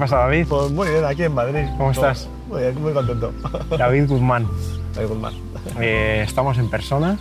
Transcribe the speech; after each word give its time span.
¿Qué 0.00 0.04
pasa, 0.06 0.16
David? 0.16 0.46
Pues 0.48 0.70
muy 0.70 0.88
bien, 0.88 1.04
aquí 1.04 1.24
en 1.24 1.34
Madrid. 1.34 1.66
¿Cómo 1.76 1.90
estás? 1.90 2.26
Muy 2.48 2.62
bien, 2.62 2.80
muy 2.80 2.94
contento. 2.94 3.34
David 3.78 4.08
Guzmán. 4.08 4.48
David 4.94 5.08
Guzmán. 5.08 5.34
Eh, 5.78 6.24
estamos 6.26 6.56
en 6.56 6.70
persona, 6.70 7.18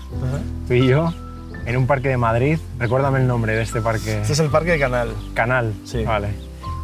tú 0.65 0.73
y 0.75 0.87
yo, 0.87 1.13
en 1.65 1.75
un 1.75 1.85
parque 1.85 2.07
de 2.07 2.15
Madrid. 2.15 2.57
Recuérdame 2.79 3.19
el 3.19 3.27
nombre 3.27 3.53
de 3.53 3.63
este 3.63 3.81
parque. 3.81 4.21
Este 4.21 4.31
es 4.31 4.39
el 4.39 4.47
Parque 4.47 4.71
de 4.71 4.79
Canal. 4.79 5.09
Canal. 5.33 5.73
Sí. 5.83 6.05
Vale. 6.05 6.29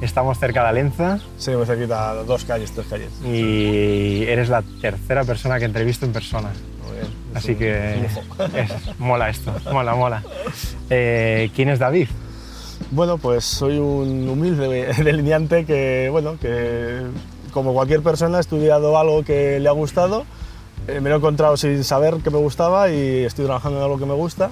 Estamos 0.02 0.38
cerca 0.38 0.64
de 0.64 0.68
Alenza 0.68 1.20
Sí, 1.38 1.52
muy 1.52 1.66
cerquita, 1.66 2.14
dos 2.26 2.44
calles, 2.44 2.74
tres 2.74 2.88
calles. 2.88 3.12
y 3.24 4.24
eres 4.28 4.50
la 4.50 4.64
tercera 4.82 5.24
persona 5.24 5.60
que 5.60 5.64
entrevisto 5.66 6.06
en 6.06 6.12
persona. 6.12 6.50
Muy 6.86 6.98
bien. 6.98 7.08
Así 7.34 7.52
un- 7.54 7.58
que 7.58 8.06
es- 8.06 9.00
mola 9.00 9.30
esto, 9.30 9.54
mola, 9.72 9.96
mola. 9.96 10.24
Eh, 10.90 11.50
¿Quién 11.56 11.70
es 11.70 11.80
David? 11.80 12.10
Bueno, 12.92 13.18
pues 13.18 13.44
soy 13.46 13.80
un 13.80 14.30
humilde 14.30 14.94
delineante 15.04 15.66
que, 15.66 16.10
bueno, 16.12 16.38
que 16.40 17.02
como 17.52 17.74
cualquier 17.74 18.02
persona 18.02 18.38
ha 18.38 18.42
estudiado 18.42 18.98
algo 18.98 19.24
que 19.24 19.60
le 19.60 19.70
ha 19.70 19.72
gustado, 19.72 20.26
eh, 20.88 21.00
me 21.02 21.10
lo 21.10 21.16
he 21.16 21.18
encontrado 21.20 21.58
sin 21.58 21.84
saber 21.84 22.16
que 22.24 22.30
me 22.30 22.38
gustaba 22.38 22.90
y 22.90 23.24
estoy 23.24 23.46
trabajando 23.46 23.78
en 23.80 23.84
algo 23.84 23.98
que 24.00 24.06
me 24.06 24.14
gusta 24.14 24.50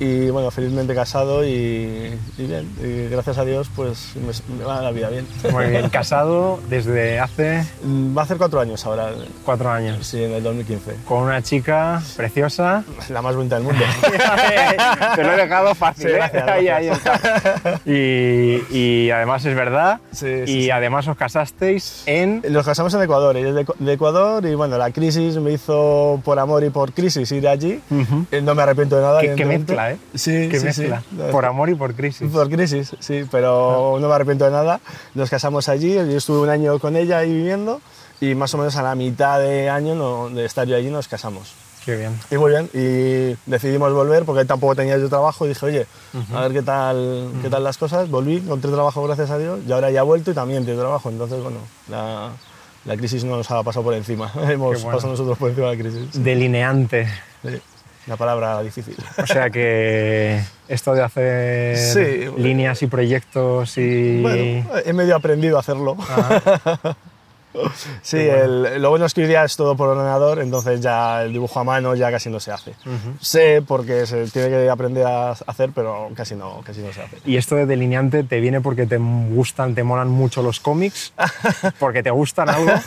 y 0.00 0.30
bueno, 0.30 0.50
felizmente 0.50 0.94
casado 0.94 1.44
y, 1.44 2.18
y 2.38 2.46
bien, 2.46 2.68
y 2.82 3.08
gracias 3.10 3.38
a 3.38 3.44
Dios 3.44 3.68
pues 3.74 4.12
me, 4.16 4.56
me 4.56 4.64
va 4.64 4.80
la 4.82 4.90
vida 4.90 5.08
bien. 5.08 5.26
Muy 5.52 5.66
bien, 5.66 5.88
casado 5.90 6.60
desde 6.68 7.18
hace 7.20 7.64
Va 7.84 8.22
a 8.22 8.24
hacer 8.24 8.36
cuatro 8.36 8.60
años 8.60 8.84
ahora, 8.86 9.10
cuatro 9.44 9.70
años, 9.70 10.06
sí, 10.06 10.22
en 10.22 10.32
el 10.32 10.42
2015. 10.42 10.96
con 11.06 11.22
una 11.24 11.42
chica 11.42 12.02
preciosa. 12.16 12.84
La 13.10 13.22
más 13.22 13.34
bonita 13.36 13.56
del 13.56 13.64
mundo. 13.64 13.84
Te 15.16 15.22
lo 15.22 15.32
he 15.32 15.36
dejado 15.36 15.74
fácil. 15.74 16.06
Sí, 16.06 16.12
¿eh? 16.12 16.14
gracias, 16.14 16.48
Ahí, 16.48 16.64
gracias. 16.66 17.10
ahí. 17.86 18.60
Y, 18.70 18.76
y 18.78 19.10
además 19.10 19.44
es 19.44 19.54
verdad. 19.54 20.00
Sí, 20.12 20.46
sí, 20.46 20.52
y 20.60 20.70
además 20.70 21.06
os 21.08 21.16
casasteis 21.16 22.02
en. 22.06 22.42
Nos 22.50 22.64
casamos 22.64 22.92
en 22.94 23.02
Ecuador, 23.02 23.36
ella 23.36 23.48
es 23.50 23.54
de, 23.54 23.66
de 23.78 23.92
Ecuador 23.92 24.44
y 24.46 24.54
bueno, 24.54 24.78
la 24.78 24.90
crisis 24.90 25.36
me 25.36 25.50
hizo 25.54 26.20
por 26.24 26.38
amor 26.38 26.62
y 26.64 26.70
por 26.70 26.92
crisis 26.92 27.30
ir 27.32 27.48
allí. 27.48 27.80
Eh, 28.30 28.40
No 28.42 28.54
me 28.54 28.62
arrepiento 28.62 28.96
de 28.96 29.02
nada. 29.02 29.20
Qué, 29.20 29.34
qué 29.34 29.44
mezcla, 29.44 29.92
¿eh? 29.92 29.98
Sí, 30.14 30.48
Qué 30.50 30.60
sí, 30.60 30.72
sí. 30.72 30.80
mezcla. 30.82 31.02
Por 31.30 31.44
amor 31.46 31.70
y 31.70 31.74
por 31.74 31.94
crisis. 31.94 32.30
Por 32.30 32.48
crisis, 32.50 32.94
sí, 33.00 33.24
pero 33.30 33.98
no 34.00 34.08
me 34.08 34.14
arrepiento 34.14 34.44
de 34.44 34.50
nada. 34.50 34.80
Nos 35.14 35.30
casamos 35.30 35.68
allí, 35.68 35.94
yo 35.94 36.02
estuve 36.16 36.38
un 36.38 36.50
año 36.50 36.78
con 36.78 36.96
ella 36.96 37.18
ahí 37.18 37.32
viviendo 37.32 37.80
y 38.20 38.34
más 38.34 38.54
o 38.54 38.58
menos 38.58 38.76
a 38.76 38.82
la 38.82 38.94
mitad 38.94 39.40
de 39.40 39.68
año 39.70 39.94
no- 39.94 40.30
de 40.30 40.44
estar 40.44 40.66
yo 40.66 40.76
allí 40.76 40.90
nos 40.90 41.08
casamos. 41.08 41.52
Qué 41.84 41.96
bien. 41.96 42.18
Y 42.30 42.38
muy 42.38 42.50
bien, 42.50 42.70
y 42.72 43.36
decidimos 43.44 43.92
volver 43.92 44.24
porque 44.24 44.46
tampoco 44.46 44.74
tenía 44.74 44.96
yo 44.96 45.06
trabajo 45.10 45.44
y 45.44 45.48
dije, 45.50 45.66
oye, 45.66 45.86
a 46.32 46.40
ver 46.40 46.52
qué 46.54 46.62
tal, 46.62 47.28
qué 47.42 47.50
tal 47.50 47.62
las 47.62 47.76
cosas. 47.76 48.08
Volví, 48.08 48.36
encontré 48.38 48.70
trabajo 48.70 49.02
gracias 49.04 49.28
a 49.30 49.36
Dios 49.36 49.58
y 49.68 49.70
ahora 49.72 49.90
ya 49.90 50.00
he 50.00 50.02
vuelto 50.02 50.30
y 50.30 50.34
también 50.34 50.64
tengo 50.64 50.80
trabajo. 50.80 51.10
Entonces, 51.10 51.42
bueno, 51.42 51.58
la, 51.90 52.30
la 52.84 52.96
crisis 52.96 53.24
no 53.24 53.36
nos 53.36 53.50
ha 53.50 53.62
pasado 53.62 53.84
por 53.84 53.94
encima. 53.94 54.30
Hemos 54.48 54.82
bueno. 54.82 54.96
pasado 54.96 55.12
nosotros 55.12 55.38
por 55.38 55.50
encima 55.50 55.70
de 55.70 55.76
la 55.76 55.82
crisis. 55.82 56.22
Delineante. 56.24 57.08
Sí, 57.42 57.60
una 58.06 58.16
palabra 58.16 58.62
difícil. 58.62 58.96
O 59.22 59.26
sea 59.26 59.48
que 59.50 60.40
esto 60.68 60.92
de 60.94 61.02
hacer 61.02 61.76
Sí. 61.78 62.30
líneas 62.40 62.82
y 62.82 62.86
proyectos 62.86 63.78
y. 63.78 64.20
Bueno, 64.22 64.68
he 64.84 64.92
medio 64.92 65.16
aprendido 65.16 65.56
a 65.56 65.60
hacerlo. 65.60 65.96
Sí, 68.02 68.18
el- 68.18 68.82
lo 68.82 68.90
bueno 68.90 69.06
es 69.06 69.14
que 69.14 69.22
hoy 69.22 69.26
día 69.28 69.44
es 69.44 69.56
todo 69.56 69.76
por 69.76 69.88
ordenador, 69.88 70.40
entonces 70.40 70.80
ya 70.80 71.22
el 71.22 71.32
dibujo 71.32 71.60
a 71.60 71.64
mano 71.64 71.94
ya 71.94 72.10
casi 72.10 72.28
no 72.30 72.40
se 72.40 72.52
hace. 72.52 72.74
Sé 73.20 73.62
porque 73.66 74.06
se 74.06 74.26
tiene 74.28 74.48
que 74.50 74.68
aprender 74.68 75.06
a 75.06 75.30
hacer, 75.30 75.70
pero 75.74 76.10
casi 76.14 76.34
no, 76.34 76.60
casi 76.64 76.80
no 76.80 76.92
se 76.92 77.02
hace. 77.02 77.18
Y 77.24 77.36
esto 77.36 77.54
de 77.56 77.66
delineante 77.66 78.22
te 78.24 78.40
viene 78.40 78.60
porque 78.60 78.86
te 78.86 78.98
gustan, 78.98 79.74
te 79.74 79.82
molan 79.84 80.08
mucho 80.08 80.42
los 80.42 80.60
cómics, 80.60 81.12
porque 81.78 82.02
te 82.02 82.10
gustan 82.10 82.48
algo. 82.48 82.70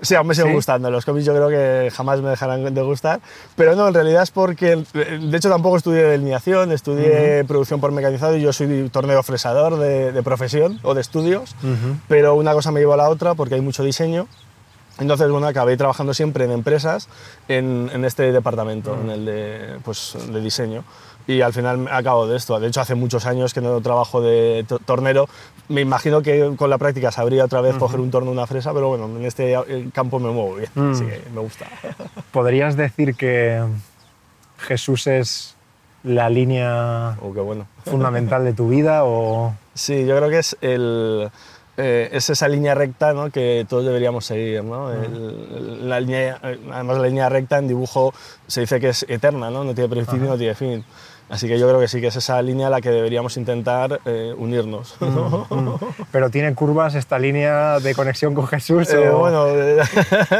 Sí, 0.00 0.14
aún 0.16 0.26
me 0.26 0.34
siguen 0.34 0.50
¿Sí? 0.50 0.54
gustando. 0.56 0.90
Los 0.90 1.04
cómics 1.04 1.24
yo 1.26 1.32
creo 1.32 1.48
que 1.48 1.90
jamás 1.90 2.20
me 2.20 2.30
dejarán 2.30 2.74
de 2.74 2.82
gustar. 2.82 3.20
Pero 3.56 3.76
no, 3.76 3.86
en 3.88 3.94
realidad 3.94 4.22
es 4.24 4.30
porque, 4.32 4.76
de 4.94 5.36
hecho 5.36 5.48
tampoco 5.48 5.76
estudié 5.76 6.02
delineación, 6.02 6.72
estudié 6.72 7.44
producción 7.44 7.80
por 7.80 7.92
mecanizado 7.92 8.36
y 8.36 8.40
yo 8.42 8.52
soy 8.52 8.88
torneo 8.90 9.22
fresador 9.22 9.78
de, 9.78 10.10
de 10.12 10.22
profesión 10.22 10.80
o 10.82 10.94
de 10.94 11.00
estudios. 11.00 11.54
Pero 12.08 12.34
una 12.34 12.52
cosa 12.52 12.72
me 12.72 12.80
llevó 12.80 12.94
a 12.94 12.96
la 12.96 13.08
otra 13.08 13.34
porque 13.34 13.54
hay 13.54 13.60
mucho 13.60 13.82
diseño. 13.84 14.01
Entonces, 14.98 15.30
bueno, 15.30 15.46
acabé 15.46 15.76
trabajando 15.76 16.12
siempre 16.14 16.44
en 16.44 16.50
empresas 16.52 17.08
en, 17.48 17.90
en 17.92 18.04
este 18.04 18.30
departamento, 18.30 18.94
en 19.02 19.10
el 19.10 19.24
de, 19.24 19.78
pues, 19.84 20.16
de 20.30 20.40
diseño. 20.40 20.84
Y 21.26 21.40
al 21.40 21.52
final 21.52 21.88
acabo 21.90 22.26
de 22.26 22.36
esto. 22.36 22.58
De 22.60 22.66
hecho, 22.68 22.80
hace 22.80 22.94
muchos 22.94 23.24
años 23.26 23.54
que 23.54 23.60
no 23.60 23.80
trabajo 23.80 24.20
de 24.20 24.64
to- 24.68 24.80
tornero. 24.80 25.28
Me 25.68 25.80
imagino 25.80 26.20
que 26.20 26.52
con 26.56 26.68
la 26.68 26.78
práctica 26.78 27.10
sabría 27.12 27.44
otra 27.44 27.60
vez 27.60 27.76
coger 27.76 28.00
un 28.00 28.10
torno 28.10 28.30
una 28.30 28.46
fresa, 28.46 28.72
pero 28.74 28.88
bueno, 28.88 29.06
en 29.06 29.24
este 29.24 29.54
eh, 29.54 29.88
campo 29.94 30.18
me 30.18 30.30
muevo 30.30 30.56
bien, 30.56 30.70
así 30.92 31.04
que 31.04 31.22
me 31.32 31.40
gusta. 31.40 31.66
¿Podrías 32.32 32.76
decir 32.76 33.14
que 33.14 33.62
Jesús 34.58 35.06
es 35.06 35.54
la 36.02 36.28
línea 36.28 37.16
Oh, 37.22 37.28
bueno. 37.32 37.66
fundamental 37.84 38.44
de 38.44 38.52
tu 38.52 38.68
vida 38.68 39.04
o 39.04 39.54
Sí, 39.74 40.04
yo 40.04 40.16
creo 40.16 40.28
que 40.28 40.40
es, 40.40 40.56
el, 40.60 41.30
eh, 41.76 42.10
es 42.12 42.28
esa 42.30 42.48
línea 42.48 42.74
recta 42.74 43.12
¿no? 43.12 43.30
que 43.30 43.64
todos 43.68 43.84
deberíamos 43.84 44.24
seguir. 44.26 44.62
¿no? 44.64 44.92
El- 44.92 45.88
la 45.88 46.00
línea, 46.00 46.38
eh, 46.42 46.58
además, 46.72 46.98
la 46.98 47.06
línea 47.08 47.28
recta 47.28 47.58
en 47.58 47.68
dibujo 47.68 48.12
se 48.46 48.60
dice 48.62 48.78
que 48.80 48.90
es 48.90 49.04
eterna, 49.08 49.50
no, 49.50 49.64
no 49.64 49.74
tiene 49.74 49.88
principio, 49.88 50.28
no 50.28 50.36
tiene 50.36 50.54
fin. 50.54 50.84
Así 51.30 51.48
que 51.48 51.58
yo 51.58 51.66
creo 51.66 51.80
que 51.80 51.88
sí 51.88 51.98
que 52.02 52.08
es 52.08 52.16
esa 52.16 52.42
línea 52.42 52.66
a 52.66 52.70
la 52.70 52.82
que 52.82 52.90
deberíamos 52.90 53.38
intentar 53.38 54.00
eh, 54.04 54.34
unirnos. 54.36 54.96
¿no? 55.00 55.78
pero 56.10 56.28
tiene 56.28 56.54
curvas 56.54 56.94
esta 56.94 57.18
línea 57.18 57.78
de 57.80 57.94
conexión 57.94 58.34
con 58.34 58.46
Jesús 58.48 58.90
Eh, 58.92 59.08
o, 59.08 59.18
bueno, 59.18 59.46
eh, 59.48 59.78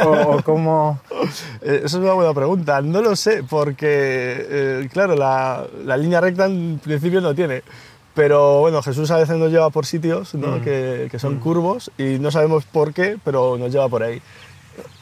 o- 0.05 0.35
o 0.37 0.43
cómo 0.43 0.99
Eh, 1.63 1.81
Eso 1.85 1.97
es 1.97 2.03
una 2.03 2.13
buena 2.13 2.33
pregunta. 2.35 2.79
No 2.81 3.01
lo 3.01 3.15
sé, 3.15 3.43
porque, 3.43 3.87
eh, 4.49 4.89
claro, 4.91 5.15
la, 5.15 5.65
la 5.83 5.97
línea 5.97 6.21
recta 6.21 6.45
en 6.45 6.79
principio 6.83 7.21
no 7.21 7.33
tiene. 7.33 7.63
Pero 8.15 8.59
bueno, 8.59 8.81
Jesús 8.83 9.09
a 9.11 9.17
veces 9.17 9.37
nos 9.37 9.51
lleva 9.51 9.69
por 9.71 9.85
sitios 9.85 10.33
¿no? 10.35 10.61
que, 10.61 11.07
que 11.09 11.17
son 11.19 11.39
curvos 11.39 11.91
y 11.97 12.19
no 12.19 12.29
sabemos 12.31 12.63
por 12.65 12.93
qué, 12.93 13.17
pero 13.23 13.57
nos 13.57 13.71
lleva 13.71 13.89
por 13.89 14.03
ahí. 14.03 14.21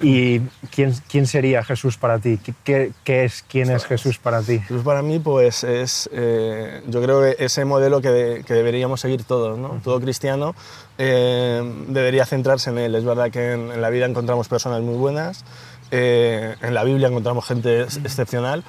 y 0.01 0.39
quién, 0.73 0.93
quién 1.09 1.25
sería 1.27 1.63
Jesús 1.63 1.95
para 1.97 2.19
ti 2.19 2.37
¿Qué- 2.65 2.91
qué, 3.05 3.23
es 3.23 3.43
quién 3.47 3.69
es 3.71 3.85
Jesús 3.85 4.17
para 4.17 4.41
ti 4.41 4.59
Jesús 4.59 4.83
para 4.83 5.01
mí, 5.01 5.19
pues 5.19 5.63
es, 5.63 6.09
eh, 6.11 6.81
yo 6.87 7.01
creo 7.01 7.21
que 7.21 7.35
ese 7.43 7.63
modelo 7.63 8.01
que, 8.01 8.09
de- 8.09 8.43
que 8.43 8.53
deberíamos 8.53 8.99
seguir 8.99 9.23
todos, 9.23 9.57
¿no? 9.57 9.79
Todo 9.83 10.01
cristiano 10.01 10.55
eh, 10.97 11.61
debería 11.87 12.25
centrarse 12.25 12.69
en 12.69 12.79
él. 12.79 12.95
Es 12.95 13.05
verdad 13.05 13.31
que 13.31 13.53
en, 13.53 13.71
en 13.71 13.81
la 13.81 13.89
vida 13.89 14.05
encontramos 14.05 14.47
personas 14.49 14.81
muy 14.81 14.95
buenas, 14.95 15.45
eh, 15.91 16.55
en 16.61 16.73
la 16.73 16.83
Biblia 16.83 17.07
encontramos 17.07 17.45
gente 17.45 17.81
ex- 17.83 17.97
excepcional, 17.97 18.63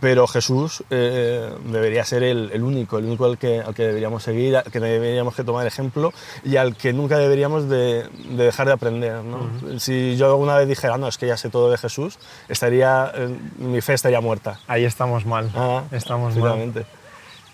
pero 0.00 0.26
Jesús 0.26 0.82
eh, 0.90 1.50
debería 1.66 2.04
ser 2.04 2.22
el, 2.22 2.50
el 2.52 2.62
único, 2.62 2.98
el 2.98 3.04
único 3.04 3.24
al 3.26 3.38
que, 3.38 3.60
al 3.60 3.74
que 3.74 3.84
deberíamos 3.84 4.22
seguir, 4.22 4.56
al 4.56 4.70
que 4.70 4.80
deberíamos 4.80 5.34
que 5.34 5.44
tomar 5.44 5.66
ejemplo 5.66 6.12
y 6.44 6.56
al 6.56 6.76
que 6.76 6.92
nunca 6.92 7.18
deberíamos 7.18 7.68
de, 7.68 8.08
de 8.30 8.44
dejar 8.44 8.66
de 8.66 8.72
aprender. 8.72 9.22
¿no? 9.22 9.78
Si 9.78 10.16
yo 10.16 10.26
alguna 10.26 10.56
vez 10.56 10.68
dijera, 10.68 10.98
no, 10.98 11.08
es 11.08 11.18
que 11.18 11.26
ya 11.26 11.36
sé 11.36 11.50
todo 11.50 11.70
de 11.70 11.78
Jesús, 11.78 12.18
estaría, 12.48 13.12
eh, 13.14 13.36
mi 13.58 13.80
fe 13.80 13.94
estaría 13.94 14.20
muerta. 14.20 14.60
ahí 14.66 14.84
estamos 14.84 15.26
mal 15.26 15.50
Ah, 15.54 15.84
estamos 15.90 16.36
mal. 16.36 16.86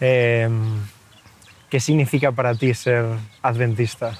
Eh, 0.00 0.48
¿qué 1.70 1.80
significa 1.80 2.32
para 2.32 2.54
ti 2.54 2.74
ser 2.74 3.06
adventista 3.42 4.18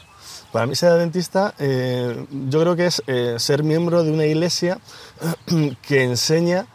Para 0.52 0.66
mí 0.66 0.74
ser 0.76 0.90
adventista, 0.90 1.54
eh, 1.58 2.26
yo 2.48 2.60
creo 2.60 2.76
que 2.76 2.86
es 2.86 3.02
eh, 3.06 3.34
ser 3.38 3.62
miembro 3.62 4.04
de 4.04 4.12
una 4.12 4.24
iglesia 4.24 4.78
que 5.82 6.04
enseña 6.04 6.60
eh, 6.60 6.66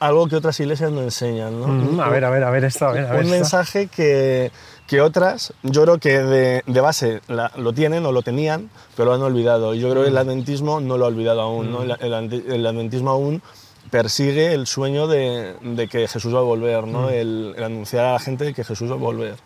algo 0.00 0.28
que 0.28 0.36
otras 0.36 0.58
iglesias 0.60 0.90
no 0.92 1.02
enseñan. 1.02 1.60
¿no? 1.60 1.66
Mm, 1.68 2.00
a 2.00 2.08
ver 2.08 2.24
a 2.24 2.30
ver 2.30 2.44
a 2.44 2.50
ver 2.50 2.64
esto 2.64 2.86
a 2.86 2.92
ver, 2.92 3.06
a 3.06 3.12
ver 3.12 3.24
un 3.24 3.30
mensaje 3.30 3.86
que, 3.88 4.50
que 4.86 5.00
otras, 5.00 5.52
yo 5.62 5.82
creo 5.82 5.98
que 5.98 6.18
de, 6.18 6.62
de 6.66 6.80
base 6.80 7.20
la- 7.28 7.50
lo 7.56 7.72
tienen 7.72 8.04
o 8.06 8.12
lo 8.12 8.22
tenían, 8.22 8.70
pero 8.96 9.06
lo 9.10 9.14
han 9.14 9.22
olvidado. 9.22 9.74
Y 9.74 9.80
yo 9.80 9.90
creo 9.90 10.02
que 10.04 10.10
Mm. 10.10 10.12
el 10.12 10.18
adventismo 10.18 10.80
no 10.80 10.98
lo 10.98 11.04
ha 11.04 11.08
olvidado 11.08 11.40
aún. 11.40 11.70
¿no? 11.70 11.82
El, 11.82 11.96
el 12.00 12.44
el 12.52 12.66
adventismo 12.66 13.10
aún 13.10 13.42
persigue 13.90 14.52
el 14.54 14.66
sueño 14.66 15.06
de, 15.06 15.54
de 15.62 15.88
que 15.88 16.08
Jesús 16.08 16.34
va 16.34 16.38
a 16.38 16.42
volver, 16.42 16.84
Mm. 16.86 16.92
¿no? 16.92 17.10
el, 17.10 17.54
el 17.56 17.64
anunciar 17.64 18.04
a 18.06 18.12
la 18.12 18.18
gente 18.18 18.52
que 18.54 18.64
Jesús 18.64 18.90
va 18.90 18.94
a 18.94 18.98
volver. 18.98 19.36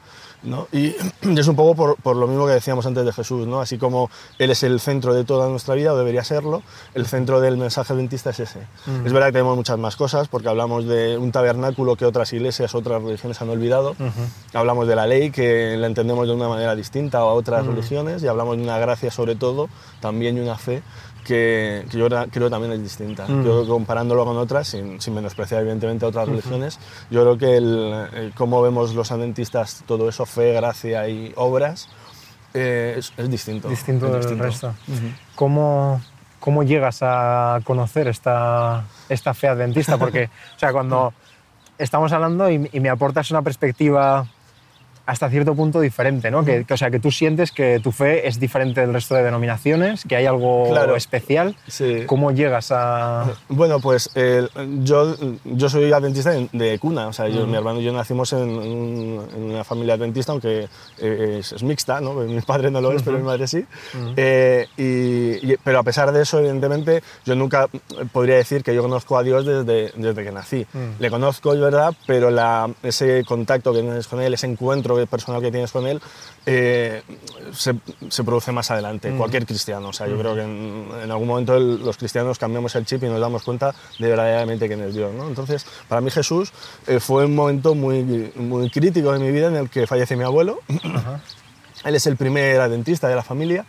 ¿No? 0.42 0.68
Y, 0.72 0.94
es 1.38 1.48
un 1.48 1.56
poco 1.56 1.74
por, 1.74 1.96
por 1.96 2.16
lo 2.16 2.26
mismo 2.26 2.46
que 2.46 2.52
decíamos 2.52 2.86
antes 2.86 3.04
de 3.04 3.12
Jesús, 3.12 3.46
¿no? 3.46 3.60
así 3.60 3.78
como 3.78 4.10
Él 4.38 4.50
es 4.50 4.62
el 4.62 4.80
centro 4.80 5.14
de 5.14 5.24
toda 5.24 5.48
nuestra 5.48 5.74
vida, 5.74 5.92
o 5.92 5.96
debería 5.96 6.24
serlo, 6.24 6.62
el 6.94 7.06
centro 7.06 7.40
del 7.40 7.56
mensaje 7.56 7.92
adventista 7.92 8.30
es 8.30 8.40
ese. 8.40 8.60
Es 9.04 9.12
verdad 9.12 9.28
que 9.28 9.32
tenemos 9.32 9.56
muchas 9.56 9.78
más 9.78 9.96
cosas, 9.96 10.28
porque 10.28 10.48
hablamos 10.48 10.86
de 10.86 11.18
un 11.18 11.32
tabernáculo 11.32 11.96
que 11.96 12.04
otras 12.04 12.32
iglesias, 12.32 12.74
otras 12.74 13.02
religiones 13.02 13.40
han 13.40 13.50
olvidado, 13.50 13.96
hablamos 14.54 14.88
de 14.88 14.96
la 14.96 15.06
ley, 15.06 15.30
que 15.30 15.76
la 15.76 15.86
entendemos 15.86 16.26
de 16.26 16.34
una 16.34 16.48
manera 16.48 16.74
distinta 16.74 17.18
a 17.18 17.24
otras 17.24 17.66
religiones, 17.66 18.22
y 18.22 18.26
hablamos 18.28 18.56
de 18.56 18.62
una 18.62 18.78
gracia 18.78 19.10
sobre 19.10 19.36
todo, 19.36 19.68
también 20.00 20.36
y 20.36 20.40
una 20.40 20.56
fe 20.56 20.82
que, 21.24 21.84
que 21.90 21.98
yo 21.98 22.08
creo 22.30 22.50
también 22.50 22.72
es 22.72 22.82
distinta. 22.82 23.26
Yo 23.26 23.42
creo 23.42 23.62
que 23.62 23.68
comparándolo 23.68 24.24
con 24.24 24.36
otras, 24.36 24.68
sin, 24.68 25.00
sin 25.00 25.14
menospreciar 25.14 25.60
evidentemente 25.60 26.04
a 26.04 26.08
otras 26.08 26.28
religiones, 26.28 26.78
yo 27.10 27.22
creo 27.22 27.38
que 27.38 27.56
el, 27.56 28.08
el 28.14 28.32
cómo 28.34 28.62
vemos 28.62 28.94
los 28.94 29.12
adventistas 29.12 29.82
todo 29.86 30.08
eso, 30.08 30.24
fe, 30.26 30.52
gracia 30.52 31.08
y 31.08 31.32
obras, 31.36 31.88
eh, 32.54 32.94
es, 32.96 33.12
es 33.16 33.30
distinto. 33.30 33.68
distinto 33.68 34.06
es 34.06 34.12
del 34.12 34.20
distinto. 34.20 34.44
resto. 34.44 34.74
¿Cómo, 35.34 36.00
¿Cómo 36.40 36.62
llegas 36.62 37.00
a 37.02 37.60
conocer 37.64 38.08
esta, 38.08 38.84
esta 39.08 39.34
fe 39.34 39.48
adventista? 39.48 39.98
Porque, 39.98 40.30
o 40.56 40.58
sea, 40.58 40.72
cuando 40.72 41.12
estamos 41.76 42.10
hablando 42.12 42.50
y, 42.50 42.68
y 42.72 42.80
me 42.80 42.88
aportas 42.88 43.30
una 43.30 43.42
perspectiva 43.42 44.26
hasta 45.08 45.30
cierto 45.30 45.54
punto 45.54 45.80
diferente, 45.80 46.30
¿no? 46.30 46.44
Que, 46.44 46.64
que, 46.64 46.74
o 46.74 46.76
sea, 46.76 46.90
que 46.90 47.00
tú 47.00 47.10
sientes 47.10 47.50
que 47.50 47.80
tu 47.82 47.92
fe 47.92 48.28
es 48.28 48.38
diferente 48.38 48.82
del 48.82 48.92
resto 48.92 49.14
de 49.14 49.22
denominaciones, 49.22 50.04
que 50.06 50.16
hay 50.16 50.26
algo 50.26 50.68
Claro. 50.68 50.96
especial. 50.96 51.56
Sí. 51.66 52.02
¿Cómo 52.06 52.30
llegas 52.30 52.70
a...? 52.72 53.24
Bueno, 53.48 53.80
pues 53.80 54.10
el- 54.14 54.50
yo, 54.84 55.16
yo 55.44 55.68
soy 55.70 55.90
adventista 55.92 56.30
de, 56.32 56.48
de 56.52 56.78
cuna, 56.78 57.08
o 57.08 57.12
sea, 57.14 57.26
yo- 57.28 57.46
mi 57.46 57.56
hermano 57.56 57.80
y 57.80 57.84
yo 57.84 57.92
nacimos 57.92 58.34
en, 58.34 58.40
en 58.50 59.42
una 59.42 59.64
familia 59.64 59.94
adventista, 59.94 60.32
aunque 60.32 60.68
eh, 60.98 61.36
es, 61.40 61.52
es 61.52 61.62
mixta, 61.62 62.00
¿no? 62.02 62.12
Mi 62.28 62.40
padre 62.42 62.70
no 62.70 62.80
lo 62.82 62.92
es, 62.92 63.02
pero 63.02 63.16
mi 63.16 63.24
madre 63.24 63.46
sí. 63.46 63.64
Eh, 64.16 64.66
y- 64.76 65.52
y- 65.52 65.56
pero 65.64 65.78
a 65.78 65.82
pesar 65.82 66.12
de 66.12 66.22
eso, 66.22 66.38
evidentemente, 66.38 67.02
yo 67.24 67.34
nunca 67.34 67.66
podría 68.12 68.36
decir 68.36 68.62
que 68.62 68.74
yo 68.74 68.82
conozco 68.82 69.16
a 69.16 69.22
Dios 69.22 69.46
desde, 69.46 69.90
desde 69.96 70.22
que 70.24 70.32
nací. 70.32 70.66
Le 70.98 71.10
conozco, 71.10 71.54
es 71.54 71.60
verdad, 71.60 71.94
pero 72.06 72.30
la, 72.30 72.70
ese 72.82 73.24
contacto 73.24 73.72
que 73.72 73.80
tienes 73.80 74.06
con 74.06 74.20
Él, 74.20 74.34
ese 74.34 74.46
encuentro 74.46 74.97
personal 75.06 75.40
que 75.40 75.50
tienes 75.50 75.70
con 75.72 75.86
Él, 75.86 76.00
eh, 76.46 77.02
se, 77.52 77.74
se 78.08 78.24
produce 78.24 78.52
más 78.52 78.70
adelante, 78.70 79.10
cualquier 79.16 79.46
cristiano. 79.46 79.88
O 79.88 79.92
sea, 79.92 80.06
yo 80.06 80.18
creo 80.18 80.34
que 80.34 80.42
en, 80.42 80.88
en 81.02 81.10
algún 81.10 81.28
momento 81.28 81.54
el- 81.56 81.82
los 81.84 81.96
cristianos 81.96 82.38
cambiamos 82.38 82.74
el 82.74 82.84
chip 82.86 83.02
y 83.02 83.06
nos 83.06 83.20
damos 83.20 83.42
cuenta 83.42 83.74
de 83.98 84.08
verdaderamente 84.08 84.66
quién 84.66 84.80
es 84.82 84.94
Dios. 84.94 85.12
¿no? 85.14 85.28
Entonces, 85.28 85.66
para 85.88 86.00
mí 86.00 86.10
Jesús 86.10 86.52
eh, 86.86 87.00
fue 87.00 87.24
un 87.26 87.34
momento 87.34 87.74
muy, 87.74 88.32
muy 88.36 88.70
crítico 88.70 89.12
de 89.12 89.18
mi 89.18 89.30
vida 89.30 89.48
en 89.48 89.56
el 89.56 89.68
que 89.70 89.86
fallece 89.86 90.16
mi 90.16 90.24
abuelo. 90.24 90.60
Él 91.84 91.94
es 91.94 92.06
el 92.06 92.16
primer 92.16 92.60
adventista 92.60 93.08
de 93.08 93.14
la 93.14 93.22
familia 93.22 93.64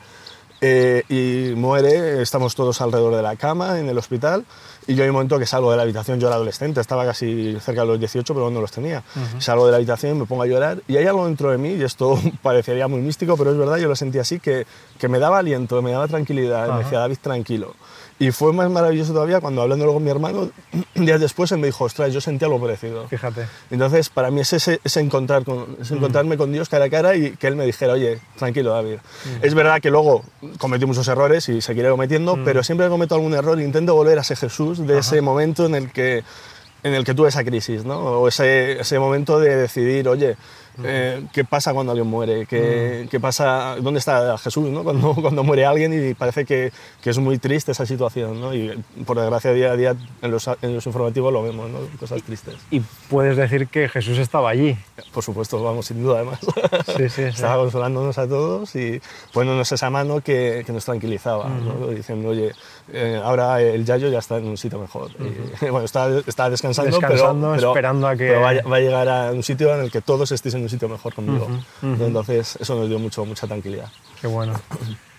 eh, 0.62 1.04
y 1.10 1.56
muere, 1.56 2.22
estamos 2.22 2.56
todos 2.56 2.82
alrededor 2.82 3.16
de 3.16 3.22
la 3.22 3.36
cama 3.36 3.80
en 3.80 3.88
el 3.88 3.98
hospital 3.98 4.46
y 4.88 4.96
yo 4.96 5.04
hay 5.04 5.10
un 5.10 5.14
momento 5.14 5.38
que 5.38 5.46
salgo 5.46 5.72
de 5.72 5.78
la 5.78 5.84
habitación, 5.84 6.20
yo 6.20 6.28
era 6.28 6.36
adolescente, 6.36 6.82
estaba 6.82 7.06
casi 7.06 7.58
cerca 7.62 7.82
de 7.82 7.88
los 7.88 8.00
18 8.00 8.34
pero 8.34 8.50
no 8.50 8.60
los 8.60 8.72
tenía. 8.72 9.04
Salgo 9.38 9.66
de 9.66 9.72
la 9.72 9.78
habitación 9.78 10.18
y 10.18 10.20
me 10.22 10.26
pongo 10.26 10.44
a 10.44 10.48
llorar 10.48 10.82
y 10.88 10.98
hay 10.98 11.06
algo 11.06 11.26
dentro 11.26 11.52
de 11.52 11.58
mí, 11.58 11.74
y 11.74 11.84
esto 11.84 12.20
parecería 12.42 12.88
muy 12.88 13.02
místico, 13.02 13.38
pero 13.38 13.52
es 13.52 13.58
verdad, 13.58 13.78
yo 13.78 13.88
lo 13.88 13.96
sentí 13.96 14.20
así, 14.20 14.40
que, 14.40 14.66
que 14.98 15.08
me 15.08 15.20
daba 15.20 15.40
aliento, 15.40 15.82
me 15.82 15.92
daba 15.92 16.08
tranquilidad, 16.08 16.70
me 16.70 16.84
decía 16.84 17.00
David 17.00 17.18
tranquilo. 17.22 17.76
Y 18.20 18.32
fue 18.32 18.52
más 18.52 18.70
maravilloso 18.70 19.14
todavía 19.14 19.40
cuando 19.40 19.62
hablándolo 19.62 19.94
con 19.94 20.04
mi 20.04 20.10
hermano, 20.10 20.52
días 20.96 21.22
después 21.22 21.52
él 21.54 21.60
me 21.60 21.68
dijo, 21.68 21.86
ostras, 21.86 22.14
yo 22.14 22.20
sentí 22.20 22.44
algo 22.44 22.60
parecido. 22.60 23.08
Fíjate. 23.08 23.48
Entonces, 23.72 24.10
para 24.10 24.30
mí 24.30 24.42
es 24.42 24.52
ese, 24.52 24.80
encontrar 24.96 25.46
con, 25.46 25.78
es 25.82 25.90
encontrarme 25.92 26.38
con 26.38 26.52
Dios 26.52 26.68
cara 26.68 26.86
a 26.86 26.90
cara 26.90 27.16
y 27.16 27.32
que 27.32 27.48
Él 27.48 27.56
me 27.56 27.66
dijera, 27.66 27.94
oye, 27.94 28.20
tranquilo, 28.38 28.72
David. 28.72 28.98
Es 29.42 29.54
verdad 29.54 29.80
que 29.82 29.90
luego 29.90 30.24
cometí 30.58 30.86
muchos 30.86 31.08
errores 31.08 31.48
y 31.48 31.62
seguiré 31.62 31.90
cometiendo, 31.90 32.38
pero 32.44 32.62
siempre 32.62 32.88
que 32.88 32.92
cometo 32.92 33.16
algún 33.16 33.34
error 33.34 33.60
intento 33.60 33.96
volver 33.96 34.18
a 34.18 34.22
ese 34.22 34.36
Jesús 34.36 34.86
de 34.86 35.00
ese 35.00 35.22
momento 35.22 35.66
en 35.66 35.76
el 35.76 35.92
que 35.92 36.24
en 36.84 36.94
el 36.94 37.04
que 37.04 37.14
tuve 37.14 37.30
esa 37.30 37.44
crisis, 37.44 37.86
¿no? 37.86 38.00
O 38.00 38.28
ese, 38.28 38.80
ese 38.80 39.00
momento 39.00 39.40
de 39.40 39.56
decidir, 39.56 40.08
oye, 40.08 40.38
eh, 40.84 41.26
¿qué 41.34 41.44
pasa 41.44 41.74
cuando 41.74 41.92
alguien 41.92 42.08
muere? 42.08 42.46
¿Qué, 42.46 43.08
qué 43.10 43.20
pasa? 43.20 43.76
¿Dónde 43.82 44.00
está 44.00 44.38
Jesús, 44.38 44.70
no? 44.70 44.84
Cuando, 44.90 45.14
cuando 45.14 45.44
muere 45.44 45.66
alguien 45.66 45.94
y 45.94 46.14
parece 46.14 46.46
que, 46.46 46.72
que 47.02 47.10
es 47.10 47.18
muy 47.20 47.38
triste 47.38 47.72
esa 47.72 47.86
situación, 47.86 48.40
¿no? 48.40 48.54
Y 48.54 48.82
por 49.06 49.20
desgracia 49.20 49.52
día 49.54 49.72
a 49.72 49.76
día 49.76 49.96
en 50.22 50.32
los, 50.32 50.48
en 50.48 50.74
los 50.74 50.86
informativos 50.86 51.32
lo 51.32 51.44
vemos, 51.44 51.70
¿no? 51.70 51.80
Cosas 52.00 52.24
tristes. 52.24 52.56
Y 52.72 52.82
puedes 53.10 53.38
decir 53.38 53.68
que 53.68 53.90
Jesús 53.90 54.18
estaba 54.18 54.50
allí. 54.50 54.78
Por 55.14 55.24
supuesto, 55.24 55.62
vamos, 55.62 55.88
sin 55.88 56.02
duda, 56.02 56.18
además. 56.18 56.40
Sí, 56.86 56.94
sí, 56.98 57.10
sí. 57.10 57.22
Estaba 57.24 57.58
consolándonos 57.58 58.18
a 58.18 58.28
todos 58.28 58.76
y 58.76 59.02
poniéndonos 59.34 59.72
esa 59.72 59.90
mano 59.90 60.22
que, 60.22 60.64
que 60.66 60.72
nos 60.72 60.86
tranquilizaba, 60.86 61.50
¿no? 61.50 61.88
diciendo, 61.88 62.30
oye, 62.30 62.54
eh, 62.94 63.22
ahora 63.24 63.62
el 63.62 63.86
Yayo 63.86 64.10
ya 64.10 64.20
está 64.20 64.38
en 64.38 64.46
un 64.48 64.58
sitio 64.58 64.80
mejor. 64.80 65.12
Y, 65.20 65.66
bueno, 65.70 65.84
está, 65.86 66.08
está 66.26 66.50
descansando, 66.50 66.98
pero- 67.00 67.10
Descansando, 67.12 67.54
pero, 67.56 67.68
esperando 67.70 68.08
a 68.08 68.16
que- 68.16 68.28
pero 68.28 68.42
va, 68.42 68.50
a- 68.50 68.62
va 68.68 68.76
a 68.78 68.80
llegar 68.80 69.08
a 69.10 69.32
un 69.32 69.44
sitio 69.44 69.74
en 69.76 69.82
el 69.82 69.92
que 69.92 70.02
todos 70.02 70.32
estéis 70.32 70.56
en 70.56 70.64
un 70.64 70.70
sitio 70.70 70.90
mejor 70.90 71.14
conmigo. 71.14 71.48
Entonces, 71.82 72.58
eso 72.60 72.76
nos 72.76 72.90
dio 72.90 73.00
mucho, 73.00 73.26
mucha 73.26 73.48
tranquilidad. 73.48 73.90
Qué 74.22 74.28
bueno. 74.28 74.54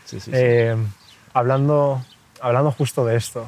Sí, 0.04 0.18
sí, 0.18 0.26
sí. 0.26 0.30
Eh, 0.34 0.76
hablando, 1.34 2.02
hablando 2.40 2.72
justo 2.72 3.04
de 3.06 3.14
esto, 3.16 3.46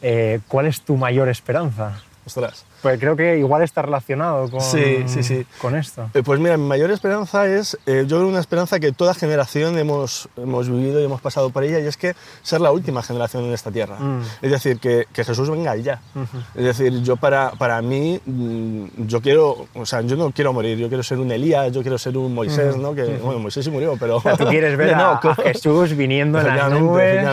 eh, 0.00 0.38
¿cuál 0.46 0.66
es 0.66 0.82
tu 0.82 0.96
mayor 0.96 1.28
esperanza? 1.28 2.00
Ostras. 2.24 2.64
Pues 2.82 3.00
creo 3.00 3.16
que 3.16 3.38
igual 3.38 3.62
está 3.62 3.82
relacionado 3.82 4.48
con, 4.50 4.60
Sí, 4.60 5.04
sí, 5.06 5.22
sí. 5.22 5.44
con 5.60 5.74
esto. 5.76 6.08
Eh, 6.14 6.22
Pues 6.22 6.38
mira, 6.40 6.56
mi 6.56 6.66
mayor 6.66 6.90
esperanza 6.90 7.46
es, 7.46 7.76
eh, 7.86 8.04
yo 8.06 8.18
creo 8.18 8.28
una 8.28 8.40
esperanza 8.40 8.78
que 8.78 8.92
toda 8.92 9.14
generación 9.14 9.76
hemos, 9.78 10.28
hemos 10.36 10.68
vivido 10.68 11.00
y 11.00 11.04
hemos 11.04 11.20
pasado 11.20 11.50
por 11.50 11.64
ella, 11.64 11.80
y 11.80 11.86
es 11.86 11.96
que 11.96 12.14
ser 12.42 12.60
la 12.60 12.70
última 12.70 13.02
generación 13.02 13.44
en 13.44 13.52
esta 13.52 13.70
tierra. 13.70 13.96
Mm. 13.98 14.22
Es 14.42 14.50
decir, 14.50 14.78
que, 14.78 15.06
que 15.12 15.24
Jesús 15.24 15.50
venga 15.50 15.74
ya. 15.76 16.00
Es 16.54 16.64
decir, 16.64 17.02
yo 17.02 17.16
para, 17.16 17.50
para 17.52 17.82
mí, 17.82 18.20
mm, 18.24 18.84
yo 19.06 19.20
quiero, 19.20 19.66
o 19.74 19.86
sea, 19.86 20.00
yo 20.02 20.16
no 20.16 20.30
quiero 20.30 20.52
morir, 20.52 20.78
yo 20.78 20.88
quiero 20.88 21.02
ser 21.02 21.18
un 21.18 21.30
Elías, 21.32 21.72
yo 21.72 21.82
quiero 21.82 21.98
ser 21.98 22.16
un 22.16 22.34
Moisés, 22.34 22.76
¿no? 22.76 22.94
Que, 22.94 23.04
bueno, 23.22 23.40
Moisés 23.40 23.64
sí 23.64 23.70
murió, 23.70 23.96
pero... 23.98 24.20
Tú 24.38 24.44
quieres 24.46 24.76
ver 24.76 24.94
a, 24.94 25.12
a 25.14 25.34
Jesús 25.34 25.96
viniendo 25.96 26.40
en 26.40 26.46
las 26.46 26.70
nubes, 26.72 27.24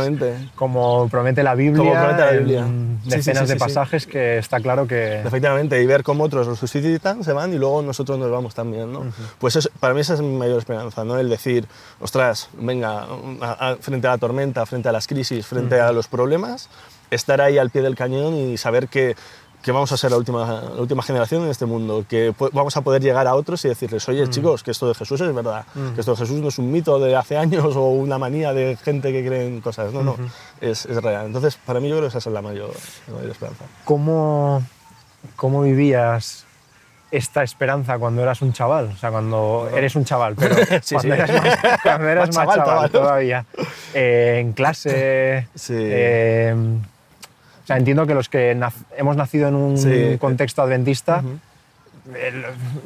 como 0.56 1.07
promete 1.09 1.44
la 1.44 1.56
Biblia, 1.56 1.77
Como 1.77 1.94
promete 1.94 2.19
la 2.25 2.31
Biblia. 2.31 2.65
decenas 3.06 3.47
de 3.47 3.56
pasajes 3.57 4.07
que 4.07 4.38
está 4.38 4.59
claro 4.59 4.88
que... 4.88 5.21
Efectivamente, 5.35 5.81
y 5.81 5.85
ver 5.85 6.03
cómo 6.03 6.23
otros 6.23 6.47
los 6.47 6.59
suscitan, 6.59 7.23
se 7.23 7.33
van 7.33 7.53
y 7.53 7.57
luego 7.57 7.81
nosotros 7.81 8.17
nos 8.17 8.31
vamos 8.31 8.55
también, 8.55 8.91
¿no? 8.91 9.05
Pues 9.39 9.55
eso- 9.55 9.69
para 9.79 9.93
mí 9.93 10.01
esa 10.01 10.13
es 10.15 10.21
mi 10.21 10.35
mayor 10.35 10.59
esperanza, 10.59 11.03
¿no? 11.03 11.17
El 11.17 11.29
decir, 11.29 11.67
ostras, 11.99 12.49
venga, 12.53 13.05
a- 13.41 13.69
a- 13.71 13.75
frente 13.77 14.07
a 14.07 14.11
la 14.11 14.18
tormenta, 14.18 14.65
frente 14.65 14.89
a 14.89 14.92
las 14.92 15.07
crisis, 15.07 15.45
frente 15.45 15.80
a 15.80 15.92
los 15.92 16.07
problemas, 16.07 16.69
estar 17.11 17.42
ahí 17.42 17.57
al 17.57 17.69
pie 17.69 17.81
del 17.81 17.95
cañón 17.95 18.33
y 18.35 18.57
saber 18.57 18.87
que, 18.87 19.15
que 19.61 19.71
vamos 19.71 19.92
a 19.92 19.97
ser 19.97 20.11
la 20.11 20.18
última, 20.18 20.61
la 20.75 20.80
última 20.81 21.01
generación 21.01 21.44
en 21.44 21.49
este 21.49 21.65
mundo, 21.65 22.06
que 22.07 22.35
vamos 22.54 22.77
a 22.77 22.81
poder 22.81 23.01
llegar 23.01 23.25
a 23.25 23.33
otros 23.33 23.65
y 23.65 23.68
decirles, 23.68 24.07
oye, 24.07 24.30
chicos, 24.30 24.61
que 24.61 24.69
esto 24.69 24.87
de 24.87 24.94
Jesús 24.94 25.19
es 25.21 25.33
verdad, 25.33 25.65
que 25.95 26.01
esto 26.01 26.11
de 26.11 26.18
Jesús 26.18 26.39
no 26.39 26.49
es 26.49 26.59
un 26.59 26.71
mito 26.71 26.99
de 26.99 27.15
hace 27.15 27.35
años 27.35 27.65
o 27.75 27.87
una 27.89 28.19
manía 28.19 28.54
de 28.54 28.77
gente 28.77 29.11
que 29.11 29.25
cree 29.25 29.47
en 29.47 29.61
cosas, 29.61 29.92
no, 29.92 30.04
no, 30.04 30.18
es, 30.61 30.85
es 30.85 31.01
real. 31.01 31.25
Entonces, 31.25 31.57
para 31.65 31.80
mí 31.80 31.89
yo 31.89 31.95
creo 31.95 32.04
que 32.11 32.15
esa 32.15 32.19
es 32.30 32.33
la 32.33 32.44
mayor, 32.44 32.69
la 33.07 33.13
mayor 33.15 33.31
esperanza. 33.31 33.65
¿Cómo, 33.85 34.61
¿Cómo 35.35 35.61
vivías 35.61 36.45
esta 37.11 37.44
esperanza 37.44 37.97
cuando 37.97 38.21
eras 38.21 38.41
un 38.41 38.53
chaval? 38.53 38.89
O 38.94 38.97
sea, 38.97 39.11
cuando 39.11 39.69
eres 39.75 39.95
un 39.95 40.05
chaval, 40.05 40.35
pero 40.35 40.55
Sí, 40.81 40.95
cuando 40.95 41.15
sí. 41.15 41.21
eras 41.21 41.31
más, 41.31 41.59
cuando 41.83 42.09
eras 42.09 42.27
Más 42.29 42.35
más 42.35 42.55
chaval 42.55 42.65
chaval, 42.67 42.91
todavía. 42.91 43.45
Eh, 43.94 44.37
en 44.41 44.53
clase... 44.53 45.47
Sí. 45.55 45.73
eh, 45.77 46.55
o 46.55 47.67
sea, 47.67 47.77
entiendo 47.77 48.05
que 48.05 48.13
los 48.13 48.29
que 48.29 48.55
hemos 48.95 49.15
nacido 49.17 49.47
en 49.47 49.55
un 49.55 50.17
contexto 50.19 50.61
adventista 50.61 51.23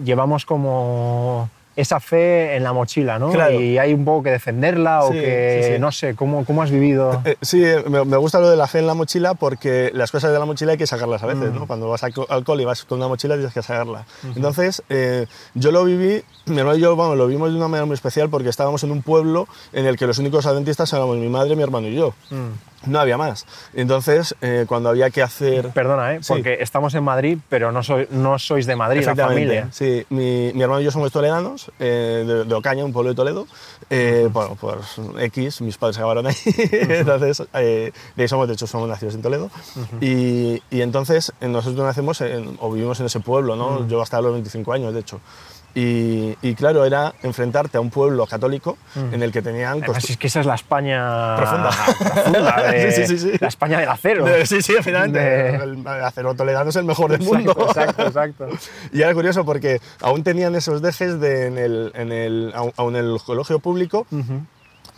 llevamos 0.03 0.45
como 0.45 1.49
esa 1.75 1.99
fe 2.01 2.55
en 2.57 2.63
la 2.63 2.73
mochila, 2.73 3.19
¿no? 3.19 3.31
Claro. 3.31 3.59
Y 3.59 3.77
hay 3.77 3.93
un 3.93 4.03
poco 4.03 4.23
que 4.23 4.31
defenderla 4.31 5.03
o 5.03 5.09
Sí, 5.11 5.13
que, 5.19 5.61
sí, 5.65 5.73
sí. 5.75 5.79
no 5.79 5.91
sé, 5.93 6.13
¿cómo, 6.15 6.43
cómo 6.43 6.61
has 6.61 6.71
vivido? 6.71 7.21
Eh, 7.23 7.37
sí, 7.41 7.63
eh, 7.63 7.83
me, 7.87 8.17
gusta 8.17 8.39
lo 8.41 8.49
de 8.49 8.57
la 8.57 8.67
fe 8.67 8.79
en 8.79 8.87
la 8.87 8.93
mochila 8.95 9.33
porque 9.33 9.89
las 9.93 10.11
cosas 10.11 10.33
de 10.33 10.39
la 10.39 10.45
mochila 10.45 10.73
hay 10.73 10.77
que 10.77 10.87
sacarlas 10.87 11.23
a 11.23 11.27
veces, 11.27 11.51
Mm. 11.51 11.55
¿no? 11.55 11.67
Cuando 11.67 11.87
vas 11.89 12.03
al 12.03 12.13
co- 12.13 12.27
al 12.29 12.43
cole 12.43 12.63
y 12.63 12.65
vas 12.65 12.83
con 12.83 12.97
una 12.97 13.07
mochila 13.07 13.35
tienes 13.35 13.53
que 13.53 13.61
sacarla. 13.61 14.05
Entonces, 14.35 14.83
eh, 14.89 15.27
yo 15.53 15.71
lo 15.71 15.85
viví, 15.85 16.21
mi 16.47 16.57
hermano 16.59 16.77
y 16.77 16.81
yo, 16.81 16.95
bueno, 16.97 17.15
lo 17.15 17.27
vimos 17.27 17.49
de 17.51 17.55
una 17.57 17.67
manera 17.69 17.85
muy 17.85 17.93
especial 17.93 18.29
porque 18.29 18.49
estábamos 18.49 18.83
en 18.83 18.91
un 18.91 19.01
pueblo 19.01 19.47
en 19.71 19.85
el 19.85 19.95
que 19.97 20.05
los 20.05 20.17
únicos 20.19 20.45
adventistas 20.47 20.91
éramos 20.91 21.15
mi 21.17 21.29
madre, 21.29 21.55
mi 21.55 21.63
hermano 21.63 21.87
y 21.87 21.95
yo. 21.95 22.13
Mm. 22.29 22.78
No 22.85 22.99
había 22.99 23.17
más. 23.17 23.45
Entonces, 23.73 24.35
eh, 24.41 24.65
cuando 24.67 24.87
había 24.89 25.09
que 25.09 25.21
hacer... 25.21 25.69
Perdona, 25.71 26.15
¿eh? 26.15 26.19
Sí. 26.21 26.31
porque 26.33 26.57
estamos 26.61 26.93
en 26.95 27.03
Madrid, 27.03 27.37
pero 27.49 27.71
no, 27.73 27.83
soy, 27.83 28.07
no 28.11 28.39
sois 28.39 28.65
de 28.65 28.75
Madrid, 28.75 29.03
la 29.05 29.15
familia. 29.15 29.67
Sí, 29.71 30.05
mi, 30.09 30.51
mi 30.53 30.61
hermano 30.61 30.79
y 30.81 30.85
yo 30.85 30.91
somos 30.91 31.11
toledanos, 31.11 31.71
eh, 31.79 32.23
de, 32.25 32.45
de 32.45 32.53
Ocaña, 32.55 32.85
un 32.85 32.93
pueblo 32.93 33.09
de 33.09 33.15
Toledo. 33.15 33.47
Eh, 33.89 34.29
Bueno, 34.31 34.55
por 34.55 34.79
X, 35.19 35.61
mis 35.61 35.77
padres 35.77 35.97
acabaron 35.97 36.27
ahí, 36.27 36.35
entonces 36.71 37.43
eh, 37.53 37.91
de 38.15 38.23
ahí 38.23 38.27
somos, 38.29 38.47
de 38.47 38.53
hecho, 38.53 38.65
somos 38.67 38.87
nacidos 38.87 39.15
en 39.15 39.21
Toledo. 39.23 39.49
y, 39.99 40.61
y 40.71 40.81
entonces 40.81 41.33
eh, 41.41 41.47
nosotros 41.47 41.85
nacemos 41.85 42.21
en- 42.21 42.57
o 42.61 42.71
vivimos 42.71 42.99
en 43.01 43.07
ese 43.07 43.19
pueblo, 43.19 43.55
¿no? 43.55 43.87
Yo 43.87 44.01
hasta 44.01 44.21
los 44.21 44.31
25 44.33 44.71
años, 44.73 44.93
de 44.93 45.01
hecho. 45.01 45.19
Y, 45.75 46.35
y 46.41 46.55
claro, 46.55 46.83
era 46.83 47.13
enfrentarte 47.21 47.77
a 47.77 47.81
un 47.81 47.89
pueblo 47.91 48.25
católico 48.25 48.77
en 48.95 49.21
el 49.21 49.31
que 49.31 49.41
tenían... 49.41 49.83
Además, 49.83 50.09
es 50.09 50.17
que 50.17 50.27
esa 50.27 50.39
es 50.39 50.45
la 50.45 50.55
España 50.55 51.35
Profunda. 51.37 51.69
profunda 51.69 52.61
de- 52.71 52.91
Sí, 52.91 53.05
sí, 53.05 53.17
sí. 53.19 53.31
La 53.39 53.47
España 53.47 53.79
del 53.79 53.89
acero. 53.89 54.25
de- 54.25 54.45
sí, 54.45 54.61
sí, 54.61 54.73
finalmente. 54.81 55.19
De- 55.19 55.55
El 55.63 55.87
acero 55.87 56.33
toledano 56.33 56.69
es 56.71 56.75
el 56.75 56.85
mejor 56.85 57.11
del 57.11 57.21
mundo. 57.21 57.51
Exacto, 57.67 58.03
exacto, 58.07 58.45
exacto. 58.45 58.67
Y 58.93 59.01
era 59.01 59.13
curioso 59.13 59.45
porque 59.45 59.79
aún 60.01 60.23
tenían 60.23 60.55
esos 60.55 60.81
dejes 60.81 61.19
de 61.19 61.47
en 61.47 61.57
el, 61.57 61.91
en 61.95 62.11
el, 62.11 62.53
aún 62.75 62.95
en 62.95 63.05
el 63.05 63.17
colegio 63.25 63.59
público. 63.59 64.07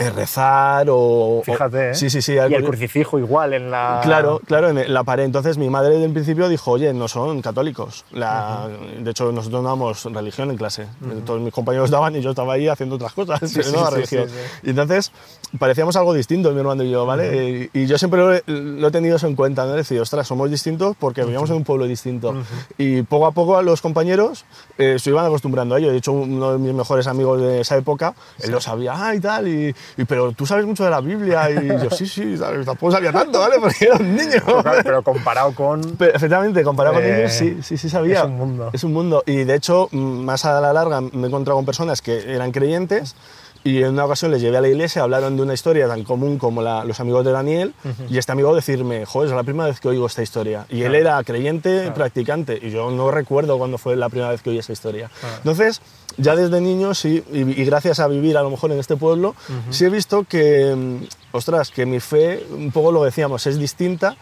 Rezar 0.09 0.87
o... 0.89 1.41
Fíjate, 1.45 1.77
o, 1.77 1.81
¿eh? 1.91 1.95
Sí, 1.95 2.09
sí, 2.09 2.21
sí. 2.21 2.33
Y 2.33 2.37
el 2.37 2.63
crucifijo 2.63 3.19
igual 3.19 3.53
en 3.53 3.69
la... 3.71 3.99
Claro, 4.03 4.41
claro, 4.45 4.69
en 4.69 4.93
la 4.93 5.03
pared. 5.03 5.23
Entonces 5.23 5.57
mi 5.57 5.69
madre 5.69 6.03
en 6.03 6.13
principio 6.13 6.49
dijo, 6.49 6.71
oye, 6.71 6.93
no 6.93 7.07
son 7.07 7.41
católicos. 7.41 8.05
La- 8.11 8.67
De 8.99 9.11
hecho, 9.11 9.31
nosotros 9.31 9.61
no 9.63 9.69
damos 9.69 10.05
religión 10.05 10.49
en 10.51 10.57
clase. 10.57 10.87
Todos 11.25 11.41
mis 11.41 11.53
compañeros 11.53 11.89
daban 11.91 12.15
y 12.15 12.21
yo 12.21 12.31
estaba 12.31 12.53
ahí 12.53 12.67
haciendo 12.67 12.95
otras 12.95 13.13
cosas, 13.13 13.39
sí, 13.49 13.59
no 13.73 13.83
la 13.83 13.89
religión. 13.91 14.27
Y 14.63 14.71
entonces 14.71 15.11
parecíamos 15.59 15.95
algo 15.95 16.13
distinto, 16.13 16.51
mi 16.51 16.59
hermano 16.59 16.83
y 16.83 16.89
yo, 16.91 17.05
¿vale? 17.05 17.69
y, 17.73 17.79
y 17.81 17.85
yo 17.85 17.97
siempre 17.97 18.19
lo 18.19 18.33
he, 18.33 18.43
lo 18.47 18.87
he 18.87 18.91
tenido 18.91 19.17
eso 19.17 19.27
en 19.27 19.35
cuenta, 19.35 19.65
¿no? 19.65 19.71
Es 19.71 19.77
decir, 19.87 19.99
ostras, 19.99 20.27
somos 20.27 20.49
distintos 20.49 20.95
porque 20.99 21.23
vivíamos 21.23 21.49
en 21.49 21.57
un 21.57 21.63
pueblo 21.63 21.85
distinto. 21.85 22.33
Y 22.77 23.01
poco 23.03 23.25
a 23.25 23.31
poco 23.31 23.57
a 23.57 23.61
los 23.61 23.81
compañeros 23.81 24.45
eh, 24.77 24.97
se 24.99 25.09
iban 25.09 25.25
acostumbrando 25.25 25.75
a 25.75 25.79
ello. 25.79 25.91
De 25.91 25.97
hecho, 25.97 26.11
uno 26.13 26.53
de 26.53 26.57
mis 26.59 26.73
mejores 26.73 27.07
amigos 27.07 27.41
de 27.41 27.61
esa 27.61 27.77
época, 27.77 28.13
él 28.41 28.51
lo 28.51 28.61
sabía, 28.61 28.93
ah, 28.95 29.15
y 29.15 29.19
tal, 29.19 29.47
y, 29.47 29.75
y, 29.97 30.05
pero 30.05 30.31
tú 30.31 30.45
sabes 30.45 30.65
mucho 30.65 30.83
de 30.83 30.89
la 30.89 31.01
Biblia. 31.01 31.49
Y 31.51 31.67
yo, 31.67 31.89
sí, 31.91 32.07
sí, 32.07 32.37
¿sabes? 32.37 32.65
tampoco 32.65 32.91
sabía 32.93 33.11
tanto, 33.11 33.39
¿vale? 33.39 33.55
Porque 33.61 33.85
era 33.85 33.95
un 33.97 34.15
niño. 34.15 34.41
Pero, 34.45 34.63
claro, 34.63 34.81
pero 34.83 35.03
comparado 35.03 35.53
con... 35.53 35.81
Pero, 35.97 36.15
efectivamente, 36.15 36.63
comparado 36.63 36.95
con 36.95 37.03
Eh, 37.03 37.19
ellos, 37.21 37.33
sí, 37.33 37.57
sí, 37.61 37.77
sí 37.77 37.89
sabía. 37.89 38.19
es 38.19 38.25
un 38.25 38.37
mundo. 38.37 38.69
Es 38.73 38.83
un 38.83 38.93
mundo. 38.93 39.23
Y 39.25 39.43
de 39.43 39.55
hecho, 39.55 39.89
mm, 39.91 39.97
más 40.23 40.45
a 40.45 40.61
la 40.61 40.71
larga 40.73 41.01
me 41.01 41.23
he 41.23 41.27
encontrado 41.27 41.57
con 41.57 41.65
personas 41.65 42.01
que 42.01 42.33
eran 42.33 42.51
creyentes 42.51 43.15
y 43.63 43.77
en 43.83 43.89
una 43.89 44.05
ocasión 44.05 44.31
les 44.31 44.41
llevé 44.41 44.57
a 44.57 44.61
la 44.61 44.67
iglesia, 44.69 45.03
hablaron 45.03 45.35
de 45.37 45.43
una 45.43 45.53
historia 45.53 45.87
tan 45.87 46.03
común 46.03 46.37
como 46.39 46.61
la- 46.61 46.83
los 46.83 46.99
amigos 46.99 47.23
de 47.25 47.31
Daniel 47.31 47.73
y 48.09 48.17
este 48.17 48.31
amigo 48.31 48.55
decirme, 48.55 49.05
joder, 49.05 49.29
es 49.29 49.35
la 49.35 49.43
primera 49.43 49.65
vez 49.67 49.79
que 49.79 49.87
oigo 49.87 50.07
esta 50.07 50.23
historia. 50.23 50.65
Y 50.69 50.83
él 50.83 50.95
era 50.95 51.23
creyente, 51.23 51.91
practicante 51.91 52.59
y 52.61 52.71
yo 52.71 52.89
no 52.91 53.11
recuerdo 53.11 53.57
cuándo 53.57 53.77
fue 53.77 53.95
la 53.95 54.09
primera 54.09 54.31
vez 54.31 54.41
que 54.41 54.49
oí 54.49 54.57
esa 54.57 54.73
historia. 54.73 55.09
Entonces, 55.37 55.81
ya 56.17 56.35
desde 56.35 56.59
niño, 56.59 56.93
sí, 56.93 57.23
y, 57.31 57.39
y 57.39 57.65
gracias 57.65 57.99
a 57.99 58.07
vivir 58.07 58.37
a 58.37 58.41
lo 58.43 58.49
mejor 58.49 58.71
en 58.71 58.79
este 58.79 58.97
pueblo, 58.97 59.35
sí 59.69 59.85
he 59.85 59.89
visto 59.89 60.25
que, 60.27 60.75
mm, 60.75 61.35
ostras, 61.35 61.69
que 61.71 61.85
mi 61.85 61.99
fe, 61.99 62.45
un 62.51 62.71
poco 62.71 62.91
lo 62.91 63.03
decíamos, 63.03 63.45
es 63.47 63.57
distinta 63.59 64.17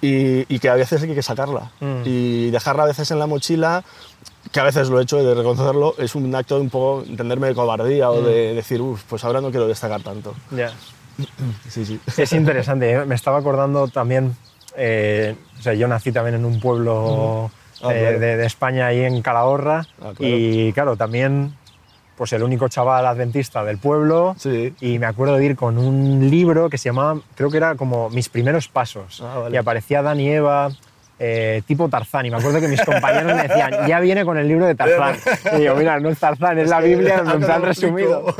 y, 0.00 0.52
y 0.52 0.58
que 0.58 0.68
a 0.68 0.74
veces 0.74 1.02
hay 1.02 1.14
que 1.14 1.22
sacarla. 1.22 1.70
Mm. 1.80 2.02
Y 2.04 2.50
dejarla 2.50 2.84
a 2.84 2.86
veces 2.86 3.10
en 3.10 3.18
la 3.18 3.26
mochila, 3.26 3.84
que 4.52 4.60
a 4.60 4.64
veces 4.64 4.88
lo 4.88 4.98
he 4.98 5.02
hecho, 5.02 5.18
he 5.18 5.22
de 5.24 5.34
reconocerlo, 5.34 5.94
es 5.98 6.14
un 6.14 6.34
acto 6.34 6.56
de 6.56 6.62
un 6.62 6.70
poco 6.70 7.04
entenderme 7.06 7.48
de 7.48 7.54
cobardía 7.54 8.10
o 8.10 8.20
Mm. 8.20 8.24
de 8.24 8.54
decir, 8.54 8.80
uff, 8.80 9.02
pues 9.08 9.24
ahora 9.24 9.40
no 9.40 9.50
quiero 9.50 9.66
destacar 9.66 10.02
tanto. 10.02 10.34
Ya. 10.50 10.70
Sí, 11.68 11.84
sí. 11.84 12.00
Es 12.16 12.32
interesante, 12.32 12.92
¿eh? 12.92 13.04
me 13.04 13.14
estaba 13.14 13.38
acordando 13.38 13.88
también, 13.88 14.36
eh, 14.76 15.34
o 15.58 15.62
sea, 15.62 15.74
yo 15.74 15.88
nací 15.88 16.12
también 16.12 16.36
en 16.36 16.44
un 16.44 16.60
pueblo 16.60 17.50
Ah, 17.82 17.92
eh, 17.94 17.98
claro. 18.00 18.18
de, 18.20 18.36
de 18.38 18.46
España, 18.46 18.86
ahí 18.86 19.00
en 19.02 19.22
Calahorra, 19.22 19.86
Ah, 20.00 20.12
claro. 20.16 20.34
y 20.36 20.72
claro, 20.72 20.96
también 20.96 21.54
pues 22.16 22.32
el 22.32 22.42
único 22.42 22.66
chaval 22.68 23.06
adventista 23.06 23.62
del 23.62 23.78
pueblo, 23.78 24.34
Sí. 24.38 24.74
y 24.80 24.98
me 24.98 25.06
acuerdo 25.06 25.36
de 25.36 25.44
ir 25.44 25.54
con 25.56 25.78
un 25.78 26.28
libro 26.30 26.68
que 26.68 26.76
se 26.76 26.88
llamaba, 26.88 27.20
creo 27.36 27.48
que 27.50 27.56
era 27.58 27.76
como 27.76 28.10
Mis 28.10 28.28
primeros 28.28 28.66
pasos, 28.66 29.20
Ah, 29.24 29.38
vale. 29.42 29.54
y 29.54 29.58
aparecía 29.58 30.00
Adán 30.00 30.18
y 30.18 30.28
Eva, 30.28 30.70
eh, 31.18 31.62
tipo 31.66 31.88
Tarzán, 31.88 32.26
y 32.26 32.30
me 32.30 32.36
acuerdo 32.36 32.60
que 32.60 32.68
mis 32.68 32.80
compañeros 32.82 33.34
me 33.34 33.42
decían, 33.48 33.86
ya 33.86 34.00
viene 34.00 34.24
con 34.24 34.38
el 34.38 34.46
libro 34.48 34.66
de 34.66 34.74
Tarzán, 34.74 35.16
y 35.58 35.64
yo, 35.64 35.74
mira, 35.74 35.98
no 36.00 36.08
es 36.10 36.18
Tarzán, 36.18 36.58
es 36.58 36.68
la 36.68 36.80
Biblia 36.80 37.22
en 37.32 37.40
plan 37.40 37.62
resumido. 37.62 38.34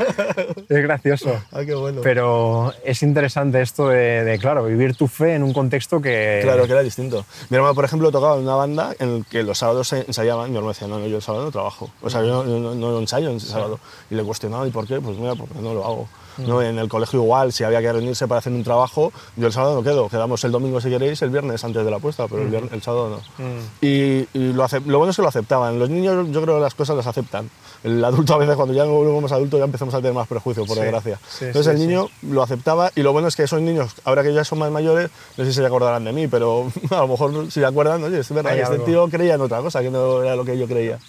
Es 0.69 0.83
gracioso. 0.83 1.31
Ah, 1.51 1.61
qué 1.65 1.73
bueno. 1.73 2.01
Pero 2.03 2.73
es 2.85 3.01
interesante 3.03 3.61
esto 3.61 3.89
de, 3.89 4.23
de, 4.23 4.37
claro, 4.39 4.65
vivir 4.65 4.95
tu 4.95 5.07
fe 5.07 5.33
en 5.35 5.43
un 5.43 5.51
contexto 5.53 5.99
que... 6.01 6.39
Claro, 6.43 6.65
que 6.65 6.71
era 6.71 6.81
distinto. 6.83 7.25
Mi 7.49 7.55
hermano, 7.57 7.73
por 7.75 7.85
ejemplo, 7.85 8.11
tocaba 8.11 8.35
en 8.37 8.43
una 8.43 8.55
banda 8.55 8.93
en 8.99 9.19
la 9.19 9.25
que 9.29 9.43
los 9.43 9.57
sábados 9.57 9.87
se 9.89 10.01
ensayaban. 10.07 10.49
Mi 10.51 10.57
hermano 10.57 10.73
decía, 10.73 10.87
no, 10.87 10.99
no, 10.99 11.07
yo 11.07 11.17
el 11.17 11.21
sábado 11.21 11.45
no 11.45 11.51
trabajo. 11.51 11.89
O 12.01 12.09
sea, 12.09 12.21
yo 12.21 12.43
no, 12.43 12.59
no- 12.59 12.75
no 12.75 12.99
ensayo 12.99 13.27
en 13.29 13.35
el 13.35 13.41
sábado. 13.41 13.79
Y 14.09 14.15
le 14.15 14.23
cuestionaba, 14.23 14.67
¿y 14.67 14.71
por 14.71 14.87
qué? 14.87 15.01
Pues 15.01 15.17
mira, 15.17 15.35
porque 15.35 15.55
no 15.59 15.73
lo 15.73 15.83
hago. 15.83 16.07
¿No? 16.47 16.61
En 16.61 16.79
el 16.79 16.87
colegio 16.89 17.21
igual, 17.21 17.51
si 17.53 17.63
había 17.63 17.81
que 17.81 17.91
reunirse 17.91 18.27
para 18.27 18.39
hacer 18.39 18.53
un 18.53 18.63
trabajo, 18.63 19.11
yo 19.35 19.47
el 19.47 19.53
sábado 19.53 19.75
no 19.75 19.83
quedo. 19.83 20.09
Quedamos 20.09 20.43
el 20.43 20.51
domingo 20.51 20.79
si 20.81 20.89
queréis, 20.89 21.21
el 21.21 21.29
viernes 21.29 21.63
antes 21.63 21.83
de 21.85 21.91
la 21.91 21.99
puesta, 21.99 22.27
pero 22.27 22.41
el, 22.41 22.49
viernes- 22.49 22.71
el 22.73 22.81
sábado 22.81 23.21
no. 23.37 23.45
Y, 23.81 24.27
y 24.33 24.53
lo, 24.53 24.67
bueno 24.97 25.09
es 25.11 25.15
que 25.15 25.21
lo 25.21 25.27
aceptaban. 25.27 25.79
Los 25.79 25.89
niños 25.89 26.27
yo 26.31 26.41
creo 26.41 26.55
que 26.55 26.61
las 26.61 26.73
cosas 26.75 26.95
las 26.97 27.07
aceptan. 27.07 27.49
El 27.83 28.03
adulto 28.03 28.33
a 28.33 28.37
veces 28.37 28.55
cuando 28.55 28.73
ya 28.73 28.83
nos 28.83 28.93
volvemos 28.93 29.31
adultos 29.31 29.57
ya 29.59 29.65
empezamos 29.65 29.93
a 29.93 29.97
tener 29.97 30.13
más 30.13 30.27
prejuicio, 30.27 30.65
por 30.65 30.75
Sí, 30.75 30.81
desgracia. 30.83 31.19
sí, 31.29 31.45
Entonces 31.45 31.75
sí, 31.77 31.81
el 31.81 31.87
niño 31.87 32.07
lo 32.23 32.43
aceptaba 32.43 32.91
y 32.95 33.01
lo 33.03 33.13
bueno 33.13 33.27
es 33.29 33.35
que 33.37 33.43
esos 33.43 33.61
niños, 33.61 33.95
ahora 34.03 34.21
que 34.23 34.33
ya 34.33 34.43
son 34.43 34.59
más 34.59 34.69
mayores, 34.71 35.09
no 35.37 35.45
sé 35.45 35.51
si 35.51 35.59
se 35.59 35.65
acordarán 35.65 36.03
de 36.03 36.11
mí, 36.11 36.27
pero 36.27 36.69
a 36.91 36.95
lo 36.97 37.07
mejor 37.07 37.45
si 37.45 37.59
se 37.61 37.65
acuerdan, 37.65 38.03
oye, 38.03 38.19
es 38.19 38.29
verdad, 38.31 38.51
Hay 38.53 38.59
este 38.59 38.73
algo. 38.73 38.83
tío 38.85 39.07
creía 39.09 39.35
en 39.35 39.41
otra 39.41 39.59
cosa 39.61 39.81
que 39.81 39.89
no 39.89 40.21
era 40.23 40.35
lo 40.35 40.43
que 40.43 40.57
yo 40.57 40.67
creía. 40.67 40.99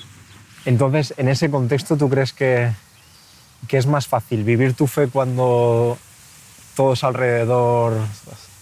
Entonces, 0.65 1.15
en 1.17 1.29
ese 1.29 1.51
contexto, 1.51 1.97
¿tú 1.97 2.09
crees 2.09 2.33
que, 2.33 2.71
que 3.69 3.77
es 3.79 3.87
más 3.87 4.07
fácil 4.07 4.45
vivir 4.45 4.75
tu 4.75 4.87
fe 4.87 5.09
cuando 5.09 5.97
todos 6.77 7.05
alrededor 7.05 7.95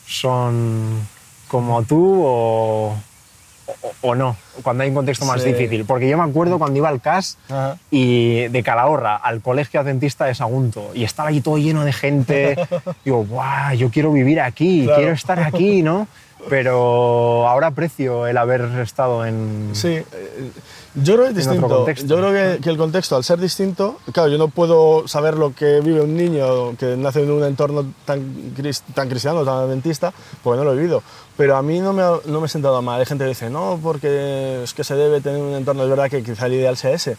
son 0.07 1.07
como 1.49 1.83
tú 1.83 2.23
o, 2.25 2.89
o, 3.67 3.93
o 4.03 4.15
no? 4.15 4.37
Cuando 4.63 4.83
hay 4.83 4.89
un 4.91 4.95
contexto 4.97 5.25
más 5.25 5.43
Sí. 5.43 5.53
difícil. 5.53 5.85
Porque 5.85 6.09
yo 6.09 6.19
me 6.19 6.25
acuerdo 6.25 6.59
cuando 6.59 6.79
iba 6.79 6.89
al 6.89 7.01
CAS 7.01 7.39
Ajá. 7.49 7.77
y 7.91 8.49
de 8.49 8.63
Calahorra 8.63 9.17
al 9.17 9.41
colegio 9.41 9.81
adventista 9.81 10.25
de 10.27 10.35
Sagunto 10.35 10.91
y 10.95 11.05
estaba 11.05 11.29
allí 11.29 11.41
todo 11.41 11.59
lleno 11.59 11.85
de 11.85 11.93
gente. 11.93 12.57
Digo, 13.05 13.25
¡guau! 13.25 13.75
Yo 13.75 13.91
quiero 13.91 14.13
vivir 14.13 14.41
aquí, 14.41 14.85
Claro. 14.85 14.99
quiero 14.99 15.13
estar 15.15 15.41
aquí, 15.41 15.83
¿no? 15.83 16.07
Pero 16.49 17.49
ahora 17.49 17.69
aprecio 17.69 18.27
el 18.27 18.37
haber 18.39 18.63
estado 18.81 19.27
en. 19.27 19.71
Sí, 19.73 19.89
eh, 19.89 20.05
yo 21.03 21.15
creo 21.15 21.25
que 21.25 21.31
es 21.31 21.37
distinto. 21.37 21.87
Yo 21.87 22.17
creo 22.17 22.33
que, 22.33 22.61
que 22.61 22.71
el 22.71 22.77
contexto, 22.77 23.17
al 23.17 23.25
ser 23.25 23.39
distinto, 23.39 23.99
claro, 24.13 24.29
yo 24.29 24.39
no 24.39 24.49
puedo 24.49 25.07
saber 25.09 25.35
lo 25.35 25.55
que 25.55 25.81
vive 25.81 26.01
un 26.01 26.17
niño 26.17 26.77
que 26.77 26.97
nace 26.97 27.23
en 27.23 27.31
un 27.31 27.45
entorno 27.45 27.85
tan, 28.05 28.53
tan 28.95 29.09
cristiano, 29.09 29.45
tan 29.45 29.55
adventista, 29.55 30.13
porque 30.43 30.59
no 30.59 30.65
lo 30.65 30.73
he 30.73 30.77
vivido. 30.77 31.03
Pero 31.37 31.57
a 31.57 31.63
mí 31.63 31.79
no 31.79 31.93
me, 31.93 32.03
ha- 32.03 32.19
no 32.27 32.41
me 32.41 32.47
he 32.47 32.49
sentado 32.49 32.83
mal. 32.83 32.99
Hay 32.99 33.07
gente 33.07 33.23
que 33.23 33.29
dice, 33.29 33.49
no, 33.49 33.79
porque 33.81 34.65
es 34.65 34.75
que 34.75 34.83
se 34.83 34.97
debe 34.97 35.21
tener 35.21 35.41
un 35.41 35.55
entorno. 35.55 35.85
Es 35.85 35.89
verdad 35.89 36.11
que 36.11 36.21
quizá 36.25 36.47
el 36.47 36.55
ideal 36.55 36.77
sea 36.77 36.91
ese, 36.91 37.17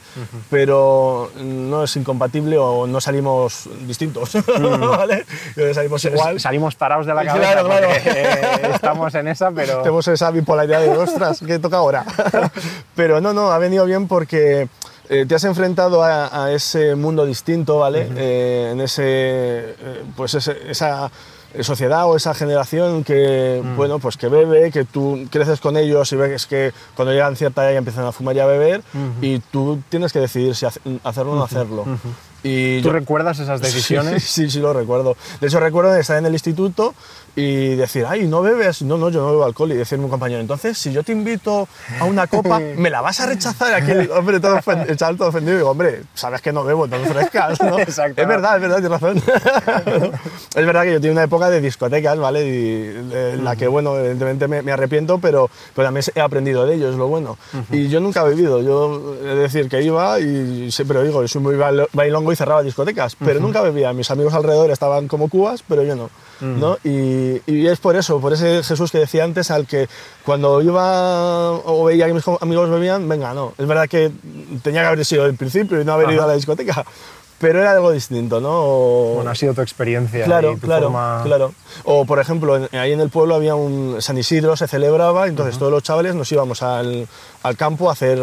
pero 0.49 1.31
no 1.37 1.83
es 1.85 1.95
incompatible 1.95 2.57
o 2.57 2.85
no 2.85 2.99
salimos 2.99 3.69
distintos, 3.87 4.31
¿vale? 4.79 5.25
Salimos 5.73 6.03
igual. 6.03 6.39
Salimos 6.39 6.75
tarados 6.75 7.05
de 7.05 7.13
la 7.13 7.21
Claro, 7.21 7.39
cabeza 7.39 7.63
claro. 7.63 7.87
porque 7.93 8.11
eh, 8.21 8.71
estamos 8.73 9.15
en 9.15 9.27
esa, 9.29 9.51
pero... 9.51 9.77
Tenemos 9.83 10.07
esa 10.09 10.31
bipolaridad 10.31 10.81
de 10.81 10.89
ostras, 10.89 11.39
¿qué 11.45 11.57
toca 11.59 11.77
ahora? 11.77 12.03
Pero 12.95 13.21
no, 13.21 13.31
no, 13.33 13.51
ha 13.51 13.57
venido 13.69 13.85
bien 13.85 14.07
porque 14.07 14.67
eh, 15.09 15.25
te 15.27 15.35
has 15.35 15.43
enfrentado 15.43 16.03
a, 16.03 16.45
a 16.45 16.51
ese 16.51 16.95
mundo 16.95 17.25
distinto, 17.25 17.79
¿vale? 17.79 18.07
Eh, 18.15 18.69
en 18.73 18.81
ese, 18.81 19.03
eh, 19.05 19.75
pues 20.15 20.33
ese- 20.33 20.57
esa 20.69 21.09
sociedad 21.61 22.05
o 22.07 22.15
esa 22.15 22.35
generación 22.35 23.03
que, 23.03 23.61
bueno, 23.75 23.97
pues 23.97 24.17
que 24.17 24.27
bebe, 24.27 24.69
que 24.71 24.85
tú 24.85 25.25
creces 25.31 25.59
con 25.59 25.77
ellos 25.77 26.11
y 26.11 26.15
ves 26.15 26.45
que 26.45 26.71
cuando 26.95 27.11
llegan 27.11 27.35
cierta 27.35 27.63
edad 27.63 27.71
ya 27.71 27.77
empiezan 27.79 28.05
a 28.05 28.11
fumar 28.11 28.35
y 28.35 28.39
a 28.39 28.45
beber 28.45 28.83
y 29.21 29.39
tú 29.39 29.79
tienes 29.89 30.13
que 30.13 30.19
decidir 30.19 30.53
si 30.55 30.67
hace- 30.67 30.79
hacerlo 31.03 31.31
o 31.31 31.35
no 31.35 31.43
hacerlo. 31.43 31.85
Y 32.43 32.81
¿Tú 32.81 32.87
yo- 32.89 32.93
recuerdas 32.93 33.39
esas 33.39 33.61
decisiones? 33.61 34.23
Sí, 34.23 34.43
sí, 34.45 34.49
sí, 34.51 34.59
lo 34.59 34.73
recuerdo. 34.73 35.15
De 35.41 35.47
hecho, 35.47 35.59
recuerdo 35.59 35.95
estar 35.95 36.17
en 36.17 36.25
el 36.25 36.33
instituto 36.33 36.93
y 37.35 37.75
decir, 37.75 38.05
ay, 38.07 38.27
¿no 38.27 38.41
bebes? 38.41 38.81
No, 38.81 38.97
no, 38.97 39.09
yo 39.09 39.21
no 39.21 39.27
bebo 39.31 39.45
alcohol. 39.45 39.71
Y 39.71 39.75
decirme 39.75 40.05
un 40.05 40.09
compañero, 40.09 40.41
entonces, 40.41 40.77
si 40.77 40.91
yo 40.91 41.03
te 41.03 41.11
invito 41.11 41.67
a 41.99 42.03
una 42.05 42.27
copa, 42.27 42.59
¿me 42.77 42.89
la 42.89 43.01
vas 43.01 43.19
a 43.21 43.27
rechazar? 43.27 43.73
Aquel 43.73 44.09
hombre 44.11 44.39
todo 44.39 44.55
ofendido, 44.57 44.89
el 44.91 44.97
chaval 44.97 45.17
todo 45.17 45.29
ofendido. 45.29 45.53
Y 45.53 45.57
digo, 45.59 45.69
hombre, 45.69 46.01
sabes 46.15 46.41
que 46.41 46.51
no 46.51 46.63
bebo, 46.63 46.87
no 46.87 46.97
ofrezcas, 46.97 47.61
¿no? 47.61 47.79
Exacto. 47.79 48.21
Es 48.21 48.27
verdad, 48.27 48.55
es 48.55 48.61
verdad, 48.61 48.77
tienes 48.79 48.91
razón. 48.99 49.21
es 50.55 50.65
verdad 50.65 50.83
que 50.83 50.93
yo 50.93 50.97
tenía 50.99 51.11
una 51.13 51.23
época 51.23 51.49
de 51.49 51.61
discotecas, 51.61 52.17
¿vale? 52.17 52.45
Y 52.47 53.13
en 53.13 53.43
la 53.45 53.55
que, 53.55 53.67
bueno, 53.67 53.95
evidentemente 53.97 54.47
me, 54.47 54.61
me 54.61 54.71
arrepiento, 54.71 55.19
pero, 55.19 55.49
pero 55.75 55.87
también 55.87 56.05
he 56.15 56.21
aprendido 56.21 56.65
de 56.65 56.75
ello, 56.75 56.89
es 56.89 56.95
lo 56.95 57.07
bueno. 57.07 57.37
Y 57.71 57.87
yo 57.89 57.99
nunca 57.99 58.21
he 58.25 58.29
bebido, 58.29 58.61
yo 58.61 59.15
de 59.15 59.35
decir 59.35 59.69
que 59.69 59.81
iba 59.81 60.19
y 60.19 60.71
siempre 60.71 61.01
digo, 61.03 61.21
yo 61.21 61.27
soy 61.27 61.41
muy 61.41 61.55
bailo- 61.55 61.87
bailongo 61.93 62.28
y 62.31 62.35
cerraba 62.35 62.63
discotecas, 62.63 63.15
pero 63.15 63.39
nunca 63.39 63.61
bebía. 63.61 63.93
Mis 63.93 64.09
amigos 64.11 64.33
alrededor 64.33 64.71
estaban 64.71 65.07
como 65.07 65.29
cubas, 65.29 65.63
pero 65.67 65.83
yo 65.83 65.95
no. 65.95 66.09
¿no? 66.41 66.77
Y, 66.83 67.41
y 67.45 67.67
es 67.67 67.79
por 67.79 67.95
eso, 67.95 68.19
por 68.21 68.31
ese 68.33 68.63
Jesús 68.63 68.91
que 68.91 68.99
decía 68.99 69.23
antes, 69.25 69.51
al 69.51 69.67
que 69.67 69.89
cuando 70.25 70.61
iba 70.61 71.51
o 71.51 71.83
veía 71.83 72.07
que 72.07 72.13
mis 72.13 72.23
amigos 72.39 72.69
bebían, 72.69 73.09
venga, 73.09 73.33
no. 73.33 73.53
Es 73.57 73.67
verdad 73.67 73.87
que 73.87 74.11
tenía 74.63 74.81
que 74.81 74.87
haber 74.87 75.05
sido 75.05 75.25
el 75.25 75.35
principio 75.35 75.81
y 75.81 75.85
no 75.85 75.93
haber 75.93 76.11
ido 76.11 76.23
a 76.23 76.27
la 76.27 76.33
discoteca, 76.33 76.85
pero 77.39 77.61
era 77.61 77.71
algo 77.71 77.91
distinto, 77.91 78.39
¿no? 78.41 78.49
O- 78.51 79.13
Bueno, 79.15 79.31
ha 79.31 79.35
sido 79.35 79.53
tu 79.53 79.61
experiencia 79.61 80.25
Claro, 80.25 80.51
y 80.51 80.55
tu 80.57 80.67
claro, 80.67 80.83
forma... 80.83 81.21
claro. 81.23 81.53
O, 81.85 82.05
por 82.05 82.19
ejemplo, 82.19 82.57
en- 82.57 82.77
ahí 82.77 82.91
en 82.91 82.99
el 82.99 83.09
pueblo 83.09 83.35
había 83.35 83.55
un 83.55 83.97
San 84.01 84.17
Isidro, 84.17 84.55
se 84.57 84.67
celebraba, 84.67 85.27
entonces 85.27 85.57
todos 85.57 85.71
los 85.71 85.81
chavales 85.83 86.15
nos 86.15 86.31
íbamos 86.31 86.61
al, 86.61 87.07
al 87.43 87.57
campo 87.57 87.89
a 87.89 87.93
hacer 87.93 88.19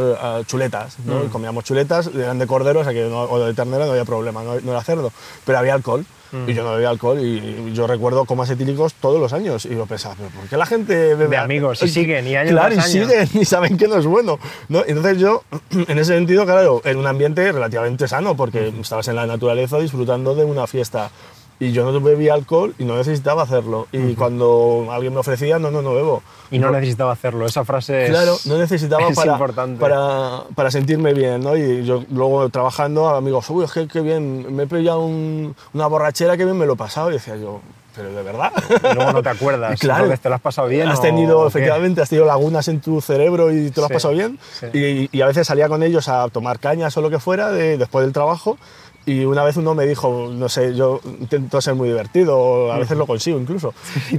chuletas, 0.46 0.96
¿no? 1.04 1.24
Y 1.24 1.28
comíamos 1.28 1.64
chuletas, 1.64 2.08
eran 2.14 2.38
de 2.38 2.46
cordero, 2.46 2.80
o 2.80 2.84
sea 2.84 2.92
que 2.92 3.08
no, 3.08 3.22
o 3.22 3.38
de 3.44 3.54
ternera 3.54 3.86
no 3.86 3.92
había 3.92 4.04
problema, 4.04 4.42
no, 4.42 4.60
no 4.60 4.70
era 4.72 4.82
cerdo, 4.84 5.10
pero 5.44 5.58
había 5.58 5.74
alcohol. 5.74 6.04
Y 6.46 6.54
yo 6.54 6.64
no 6.64 6.72
bebía 6.72 6.90
alcohol 6.90 7.18
y 7.20 7.72
yo 7.72 7.86
recuerdo 7.86 8.24
comas 8.24 8.50
etílicos 8.50 8.94
todos 8.94 9.20
los 9.20 9.32
años. 9.32 9.64
Y 9.66 9.70
yo 9.70 9.86
pensaba, 9.86 10.14
¿pero 10.16 10.28
por 10.30 10.48
qué 10.48 10.56
la 10.56 10.66
gente 10.66 10.94
bebe 11.14 11.28
De 11.28 11.36
amigos, 11.36 11.82
y 11.82 11.88
siguen, 11.88 12.26
y 12.26 12.36
año 12.36 12.50
Claro, 12.50 12.74
y 12.74 12.78
año. 12.78 12.86
siguen, 12.86 13.28
y 13.34 13.44
saben 13.44 13.76
que 13.76 13.88
no 13.88 13.96
es 13.96 14.06
bueno. 14.06 14.38
¿no? 14.68 14.82
Entonces 14.86 15.18
yo, 15.18 15.42
en 15.88 15.98
ese 15.98 16.14
sentido, 16.14 16.44
claro, 16.44 16.80
en 16.84 16.96
un 16.98 17.06
ambiente 17.06 17.50
relativamente 17.52 18.08
sano, 18.08 18.36
porque 18.36 18.72
estabas 18.80 19.08
en 19.08 19.16
la 19.16 19.26
naturaleza 19.26 19.78
disfrutando 19.78 20.34
de 20.34 20.44
una 20.44 20.66
fiesta. 20.66 21.10
Y 21.58 21.72
yo 21.72 21.90
no 21.90 22.00
bebía 22.00 22.34
alcohol 22.34 22.74
y 22.78 22.84
no 22.84 22.96
necesitaba 22.96 23.42
hacerlo. 23.42 23.86
Y 23.92 24.14
cuando 24.14 24.88
alguien 24.90 25.14
me 25.14 25.20
ofrecía, 25.20 25.58
no, 25.58 25.70
no, 25.70 25.80
no 25.82 25.94
bebo. 25.94 26.22
Y 26.50 26.58
no 26.58 26.70
necesitaba 26.70 27.12
hacerlo, 27.12 27.46
esa 27.46 27.64
frase 27.64 28.04
es, 28.04 28.10
Claro, 28.10 28.36
no 28.44 28.58
necesitaba 28.58 29.02
es 29.08 29.16
para, 29.16 29.32
importante. 29.32 29.80
para, 29.80 30.42
para 30.54 30.70
sentirme 30.70 31.12
bien, 31.14 31.40
¿no? 31.42 31.56
Y 31.56 31.84
yo 31.84 32.04
luego 32.10 32.48
trabajando, 32.50 33.08
amigos, 33.08 33.48
uy, 33.50 33.64
es 33.64 33.72
que 33.72 33.88
qué 33.88 34.00
bien, 34.00 34.54
me 34.54 34.64
he 34.64 34.66
pillado 34.66 35.00
un- 35.00 35.54
una 35.74 35.86
borrachera, 35.86 36.36
qué 36.36 36.44
bien 36.44 36.56
me 36.58 36.66
lo 36.66 36.74
he 36.74 36.76
pasado. 36.76 37.10
Y 37.10 37.14
decía 37.14 37.36
yo, 37.36 37.60
pero 37.96 38.12
de 38.12 38.22
verdad. 38.22 38.52
Y 38.92 38.94
luego 38.94 39.10
no 39.12 39.22
te 39.22 39.30
acuerdas, 39.30 39.80
claro, 39.80 40.04
entonces 40.04 40.20
te 40.20 40.28
lo 40.28 40.34
has 40.34 40.40
pasado 40.42 40.68
bien. 40.68 40.86
Has 40.86 41.00
tenido, 41.00 41.46
efectivamente, 41.46 42.02
has 42.02 42.10
tenido 42.10 42.26
lagunas 42.26 42.68
en 42.68 42.80
tu 42.80 43.00
cerebro 43.00 43.50
y 43.50 43.70
te 43.70 43.80
lo 43.80 43.86
has 43.86 43.88
Sí, 43.88 43.94
pasado 43.94 44.12
bien. 44.14 44.38
sí. 44.60 44.66
Y, 44.74 45.08
y 45.18 45.22
a 45.22 45.26
veces 45.26 45.46
salía 45.46 45.66
con 45.68 45.82
ellos 45.82 46.06
a 46.08 46.28
tomar 46.28 46.58
cañas 46.60 46.94
o 46.96 47.00
lo 47.00 47.08
que 47.10 47.18
fuera 47.18 47.50
de- 47.50 47.78
después 47.78 48.04
del 48.04 48.12
trabajo. 48.12 48.58
Y 49.06 49.24
una 49.24 49.44
vez 49.44 49.56
uno 49.56 49.74
me 49.74 49.86
dijo, 49.86 50.28
no 50.32 50.48
sé, 50.48 50.74
yo 50.74 51.00
intento 51.04 51.60
ser 51.60 51.76
muy 51.76 51.88
divertido, 51.88 52.72
a 52.72 52.78
veces 52.78 52.98
lo 52.98 53.06
consigo 53.06 53.38
incluso. 53.38 53.72
Sí. 54.10 54.18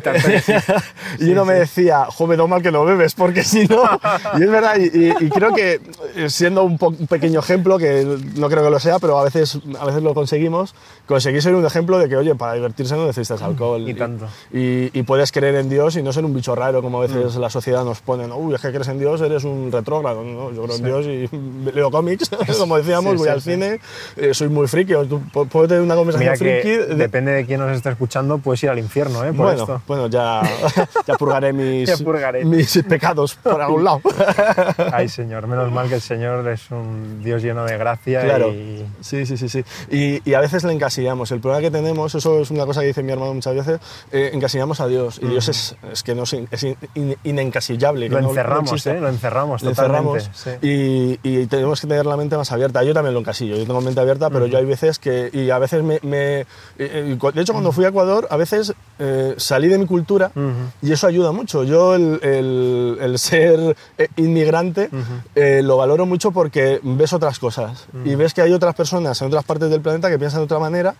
y 1.20 1.32
uno 1.32 1.46
me 1.46 1.54
decía, 1.56 2.06
joven, 2.06 2.38
no 2.38 2.48
mal 2.48 2.62
que 2.62 2.72
no 2.72 2.86
bebes, 2.86 3.14
porque 3.14 3.44
si 3.44 3.66
no. 3.68 3.84
y 4.40 4.44
es 4.44 4.50
verdad, 4.50 4.76
y, 4.78 5.10
y- 5.26 5.30
creo 5.30 5.54
que 5.54 5.82
eh, 6.16 6.30
siendo 6.30 6.64
un, 6.64 6.78
un 6.82 7.08
pequeño 7.08 7.40
ejemplo, 7.42 7.78
que 7.78 8.18
no 8.36 8.50
creo 8.50 8.64
que 8.64 8.70
lo 8.70 8.80
sea, 8.80 9.00
pero 9.00 9.20
a 9.20 9.24
veces, 9.24 9.60
a 9.80 9.86
veces 9.86 10.02
lo 10.04 10.14
conseguimos, 10.14 10.74
conseguí 11.06 11.42
ser 11.42 11.54
un 11.56 11.66
ejemplo 11.66 12.00
de 12.00 12.08
que, 12.10 12.16
oye, 12.18 12.34
para 12.36 12.54
divertirse 12.54 12.96
no 12.96 13.06
necesitas 13.08 13.42
alcohol. 13.42 13.88
Y 13.88 13.94
tanto. 13.94 14.28
Y, 14.54 14.98
y 14.98 15.04
puedes 15.04 15.32
creer 15.32 15.56
en 15.56 15.70
Dios 15.70 15.96
y 15.98 16.02
no 16.04 16.14
ser 16.14 16.24
un 16.26 16.34
bicho 16.34 16.56
raro, 16.56 16.82
como 16.82 17.00
a 17.00 17.08
veces 17.08 17.36
la 17.36 17.50
sociedad 17.50 17.84
nos 17.84 18.00
pone. 18.02 18.28
¿no? 18.28 18.38
Uy, 18.38 18.56
es 18.56 18.62
que 18.62 18.70
crees 18.72 18.88
en 18.88 19.00
Dios, 19.00 19.20
eres 19.22 19.44
un 19.44 19.70
retrógrado. 19.72 20.24
No, 20.24 20.52
yo 20.52 20.64
creo 20.64 20.76
en 20.78 20.84
Dios 20.84 21.06
y 21.06 21.72
leo 21.74 21.92
cómics, 21.92 22.30
como 22.58 22.78
decíamos, 22.78 23.12
Sí, 23.14 23.18
voy 23.18 23.28
sí, 23.28 23.32
al 23.34 23.42
sí. 23.42 23.52
cine, 23.52 23.80
eh, 24.16 24.34
soy 24.34 24.48
muy 24.50 24.68
friki. 24.78 24.94
o 24.94 25.06
tú 25.06 25.22
pu- 25.34 25.48
puedes 25.48 25.70
tener 25.70 25.84
una 25.84 25.96
conversación 25.96 26.34
Mira 26.34 26.38
que 26.62 26.62
friki. 26.86 26.96
depende 26.96 27.32
de 27.32 27.46
quién 27.46 27.60
nos 27.60 27.72
está 27.76 27.90
escuchando, 27.92 28.38
puedes 28.38 28.64
ir 28.64 28.70
al 28.70 28.80
infierno, 28.80 29.24
¿eh? 29.24 29.28
Por 29.34 29.46
bueno, 29.48 29.62
esto. 29.62 29.82
bueno, 29.88 30.08
ya, 30.08 30.42
ya 31.08 31.16
purgaré 31.16 31.54
mis, 31.54 31.90
Ya 31.90 31.98
purgaré. 31.98 32.46
mis 32.46 32.82
pecados 32.88 33.36
por 33.36 33.62
algún 33.62 33.84
lado. 33.84 34.02
Ay, 34.94 35.10
Señor, 35.10 35.48
menos 35.48 35.72
mal 35.72 35.88
que 35.90 35.96
el 35.96 36.02
Señor 36.02 36.48
es 36.48 36.70
un 36.72 37.22
Dios 37.24 37.42
lleno 37.42 37.66
de 37.66 37.78
gracia 37.78 38.22
Claro, 38.22 38.50
y... 38.54 38.86
sí, 39.02 39.26
sí, 39.26 39.38
sí. 39.38 39.50
sí. 39.50 39.64
Y, 39.90 40.22
y 40.30 40.34
a 40.34 40.40
veces 40.40 40.64
le 40.64 40.74
encasillamos. 40.74 41.32
El 41.32 41.40
problema 41.40 41.62
que 41.62 41.72
tenemos, 41.72 42.14
eso 42.16 42.40
es 42.42 42.52
una 42.52 42.66
cosa 42.66 42.82
que 42.82 42.88
dice 42.88 43.04
mi 43.04 43.12
hermano 43.12 43.34
muchas 43.34 43.56
veces, 43.56 43.80
eh, 44.12 44.32
encasillamos 44.34 44.80
a 44.80 44.88
Dios. 44.88 45.20
Y 45.22 45.28
Dios 45.28 45.48
es, 45.50 45.76
es 45.92 46.04
que 46.04 46.16
no 46.16 46.24
es, 46.24 46.34
in- 46.34 46.48
es 46.52 46.64
in- 46.64 46.78
in- 46.96 47.16
inencasillable. 47.24 48.10
Lo 48.10 48.16
no- 48.18 48.22
no 48.24 48.30
encerramos, 48.30 48.72
existe. 48.72 48.92
¿eh? 48.98 49.02
Lo 49.02 49.10
encerramos 49.10 49.62
Le 49.64 49.70
totalmente. 49.70 50.18
encerramos 50.26 50.30
sí. 50.62 50.68
y, 50.68 51.20
y 51.42 51.46
tenemos 51.48 51.82
que 51.82 51.88
tener 51.88 52.06
la 52.06 52.18
mente 52.18 52.38
más 52.38 52.52
abierta. 52.52 52.84
Yo 52.84 52.94
también 52.94 53.14
lo 53.14 53.20
encasillo, 53.22 53.56
yo 53.58 53.66
tengo 53.66 53.82
mente 53.82 54.00
abierta, 54.00 54.30
pero 54.30 54.46
yo 54.48 54.58
hay 54.58 54.66
veces 54.68 55.00
que, 55.00 55.32
y 55.34 55.50
a 55.50 55.58
veces 55.58 55.82
me, 55.84 56.00
me- 56.04 56.46
de 56.78 57.42
hecho 57.42 57.54
cuando 57.54 57.72
fui 57.72 57.86
a 57.86 57.88
Ecuador, 57.88 58.28
a 58.30 58.38
veces 58.38 58.74
eh, 59.00 59.34
salí 59.38 59.68
de 59.68 59.80
mi 59.80 59.88
cultura 59.88 60.32
y 60.84 60.92
eso 60.92 61.08
ayuda 61.08 61.32
mucho. 61.32 61.64
Yo 61.64 61.96
el, 61.96 62.20
el- 62.22 62.98
el 63.02 63.18
ser 63.28 63.76
eh, 63.98 64.08
inmigrante 64.18 64.90
eh, 65.34 65.62
lo 65.64 65.78
valoro 65.78 66.06
mucho 66.06 66.32
porque 66.32 66.80
ves 66.84 67.14
otras 67.14 67.40
cosas 67.40 67.88
y 68.06 68.14
ves 68.16 68.34
que 68.36 68.42
hay 68.44 68.54
otras 68.54 68.76
personas 68.76 69.20
en 69.22 69.28
otras 69.30 69.44
partes 69.46 69.70
del 69.72 69.82
planeta 69.82 70.10
que 70.10 70.20
piensan 70.20 70.42
de 70.42 70.46
otra 70.46 70.60
manera 70.60 70.94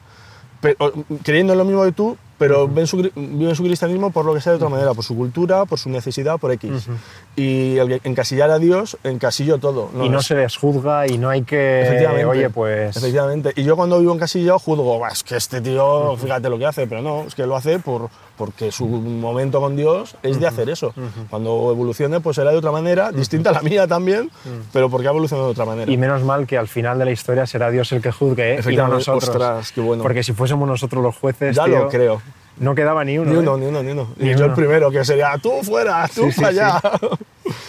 pero, 0.62 0.76
creyendo 1.24 1.54
en 1.54 1.60
lo 1.60 1.66
mismo 1.66 1.84
que 1.84 1.92
tú, 1.92 2.18
pero 2.38 2.68
ven 2.68 2.86
su, 2.88 2.98
viven 3.16 3.56
su 3.56 3.64
cristianismo 3.64 4.12
por 4.12 4.26
lo 4.26 4.34
que 4.34 4.42
sea 4.42 4.52
de 4.54 4.58
otra 4.58 4.70
manera, 4.70 4.94
por 4.94 5.04
su 5.04 5.16
cultura, 5.16 5.66
por 5.66 5.80
su 5.80 5.90
necesidad, 5.90 6.38
por 6.40 6.52
X. 6.52 6.88
Y 7.36 7.78
el 7.78 8.00
encasillar 8.04 8.50
a 8.52 8.60
Dios, 8.60 8.98
encasillo 9.04 9.58
todo. 9.60 9.90
y 10.04 10.10
no 10.10 10.20
es- 10.20 10.26
se 10.28 10.36
les 10.36 10.56
juzga 10.58 11.08
y 11.08 11.18
no 11.18 11.30
hay 11.30 11.44
que... 11.44 11.82
Efectivamente. 11.84 12.26
Oye, 12.26 12.50
pues... 12.50 12.96
Efectivamente. 12.98 13.54
Y 13.56 13.64
yo 13.64 13.76
cuando 13.76 14.00
vivo 14.00 14.12
en 14.14 14.20
Casillao 14.20 14.60
juzgo, 14.60 14.98
"Buah, 14.98 15.10
es 15.10 15.24
que 15.24 15.36
este 15.38 15.62
tío, 15.62 16.16
fíjate 16.18 16.50
lo 16.50 16.58
que 16.58 16.66
hace, 16.66 16.88
pero 16.88 17.02
no, 17.02 17.24
es 17.24 17.36
que 17.36 17.46
lo 17.46 17.56
hace 17.56 17.80
por, 17.80 18.10
porque 18.38 18.72
su 18.72 18.86
momento 18.88 19.60
con 19.62 19.76
Dios 19.76 20.16
es 20.24 20.40
de 20.40 20.48
hacer 20.48 20.70
eso. 20.70 20.94
Cuando 21.30 21.72
evolucione, 21.72 22.20
pues 22.20 22.36
será 22.36 22.52
de 22.52 22.58
otra 22.58 22.72
manera, 22.72 23.12
distinta 23.12 23.50
a 23.52 23.54
la 23.54 23.62
mía 23.62 23.88
también, 23.88 24.30
pero 24.74 24.90
porque 24.90 25.08
ha 25.08 25.12
evolucionado 25.12 25.48
de 25.48 25.52
otra 25.54 25.66
manera. 25.66 25.92
Y 25.92 25.98
menos 25.98 26.24
mal 26.24 26.46
que 26.48 26.58
al 26.58 26.68
final 26.68 27.00
de 27.00 27.06
la 27.06 27.12
historia 27.12 27.46
será 27.48 27.70
Dios 27.72 27.92
el 27.92 28.02
que 28.02 28.12
juzgue, 28.12 28.56
¿eh? 28.56 28.62
y 28.70 28.76
no 28.76 28.88
nosotros. 28.88 29.30
Ostras, 29.30 29.72
qué 29.72 29.82
bueno. 29.82 30.04
Porque 30.04 30.24
si 30.24 30.34
fuésemos 30.34 30.68
nosotros 30.68 31.04
los 31.04 31.16
jueces, 31.16 31.56
ya 31.56 31.66
tío, 31.66 31.84
lo 31.84 31.90
creo. 31.90 32.22
No 32.60 32.76
quedaba 32.76 33.04
ni 33.04 33.18
uno. 33.18 33.32
Ni 33.32 33.36
¿eh? 33.36 33.40
uno, 33.40 33.58
ni 33.58 33.66
uno, 33.66 33.84
ni 33.84 33.92
uno. 33.92 34.08
Ni 34.18 34.30
y 34.32 34.36
yo 34.36 34.46
el 34.46 34.54
primero, 34.54 34.92
que 34.92 35.04
sería 35.06 35.38
tú 35.42 35.52
fuera, 35.64 36.08
tú 36.14 36.32
Sí, 36.32 36.42
para 36.42 36.50
allá. 36.50 36.82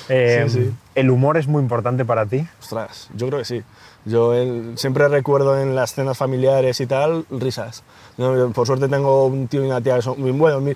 Eh, 0.08 0.46
sí. 0.48 0.72
¿El 0.98 1.10
humor 1.10 1.36
es 1.36 1.46
muy 1.46 1.62
importante 1.62 2.04
para 2.04 2.26
ti? 2.26 2.46
Ostras, 2.60 3.08
yo 3.14 3.26
creo 3.28 3.38
que 3.40 3.44
sí. 3.44 3.62
Yo 4.04 4.32
el- 4.32 4.72
siempre 4.78 5.06
recuerdo 5.08 5.60
en 5.60 5.74
las 5.74 5.92
cenas 5.94 6.16
familiares 6.16 6.80
y 6.80 6.86
tal, 6.86 7.26
risas. 7.30 7.82
No, 8.16 8.50
por 8.52 8.66
suerte 8.66 8.88
tengo 8.88 9.26
un 9.26 9.46
tío 9.48 9.62
y 9.62 9.66
una 9.66 9.80
tía 9.80 9.96
que 9.96 10.02
son 10.02 10.20
muy 10.20 10.30
buenos, 10.32 10.60
muy, 10.62 10.74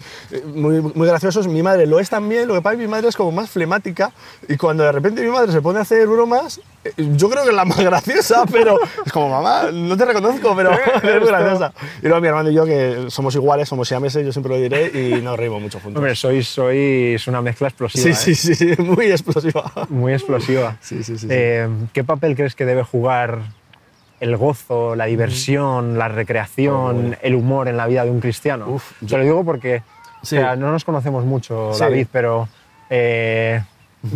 muy, 0.54 0.80
muy 0.94 1.08
graciosos. 1.08 1.48
Mi 1.48 1.62
madre 1.62 1.87
lo 1.87 1.98
es 1.98 2.08
también, 2.11 2.46
lo 2.46 2.54
que 2.54 2.61
pasa 2.62 2.74
es 2.74 2.78
que 2.80 2.85
mi 2.87 2.90
madre 2.90 3.08
es 3.08 3.16
como 3.16 3.32
más 3.32 3.50
flemática 3.50 4.12
y 4.48 4.56
cuando 4.56 4.85
de 4.85 4.92
repente 4.92 5.22
mi 5.22 5.30
madre 5.30 5.50
se 5.50 5.61
pone 5.62 5.78
a 5.78 5.82
hacer 5.82 6.06
bromas, 6.06 6.61
eh, 6.85 6.92
yo 7.16 7.28
creo 7.30 7.42
que 7.44 7.50
es 7.50 7.54
la 7.56 7.64
más 7.64 7.78
graciosa, 7.85 8.44
pero 8.50 8.76
es 9.04 9.12
como, 9.12 9.28
mamá, 9.30 9.70
no 9.72 9.96
te 9.96 10.04
reconozco, 10.04 10.54
pero 10.54 10.70
es 11.02 11.20
muy 11.20 11.26
graciosa. 11.28 11.72
Y 12.02 12.06
luego 12.06 12.20
mi 12.20 12.28
hermano 12.28 12.50
y 12.50 12.54
yo, 12.54 12.64
que 12.64 13.06
somos 13.08 13.35
iguales, 13.35 13.68
somos 13.68 13.88
siameses, 13.88 14.24
yo 14.26 14.32
siempre 14.32 14.50
lo 14.54 14.61
diré, 14.61 14.87
y 15.16 15.20
nos 15.22 15.37
reímos 15.38 15.61
mucho 15.62 15.80
juntos. 15.80 15.98
Hombre, 15.98 16.14
sois, 16.14 16.46
sois 16.46 17.26
una 17.28 17.40
mezcla 17.40 17.68
explosiva. 17.68 18.02
sí, 18.14 18.30
¿eh? 18.30 18.35
sí, 18.37 18.54
sí, 18.54 18.54
sí, 18.76 18.82
muy 18.82 19.11
explosiva. 19.11 19.72
Muy 19.88 20.12
explosiva. 20.14 20.77
Sí, 20.81 21.03
sí, 21.03 21.18
sí. 21.18 21.27
Eh, 21.31 21.68
¿Qué 21.92 22.05
papel 22.05 22.35
crees 22.37 22.55
que 22.55 22.64
debe 22.64 22.83
jugar 22.83 23.40
el 24.20 24.37
gozo, 24.37 24.94
la 24.94 25.07
diversión, 25.07 25.98
la 25.98 26.09
recreación, 26.09 27.16
el 27.22 27.35
humor 27.35 27.68
en 27.68 27.77
la 27.77 27.87
vida 27.87 28.05
de 28.05 28.11
un 28.11 28.20
cristiano? 28.20 28.66
Uf, 28.68 28.92
Te 29.01 29.07
yo- 29.07 29.18
lo 29.18 29.25
digo 29.25 29.44
porque 29.44 29.83
Sí. 30.22 30.37
o 30.37 30.40
sea, 30.40 30.57
no 30.57 30.70
nos 30.70 30.85
conocemos 30.85 31.25
mucho. 31.25 31.72
David, 31.79 32.07
pero 32.12 32.48
eh, 32.90 33.62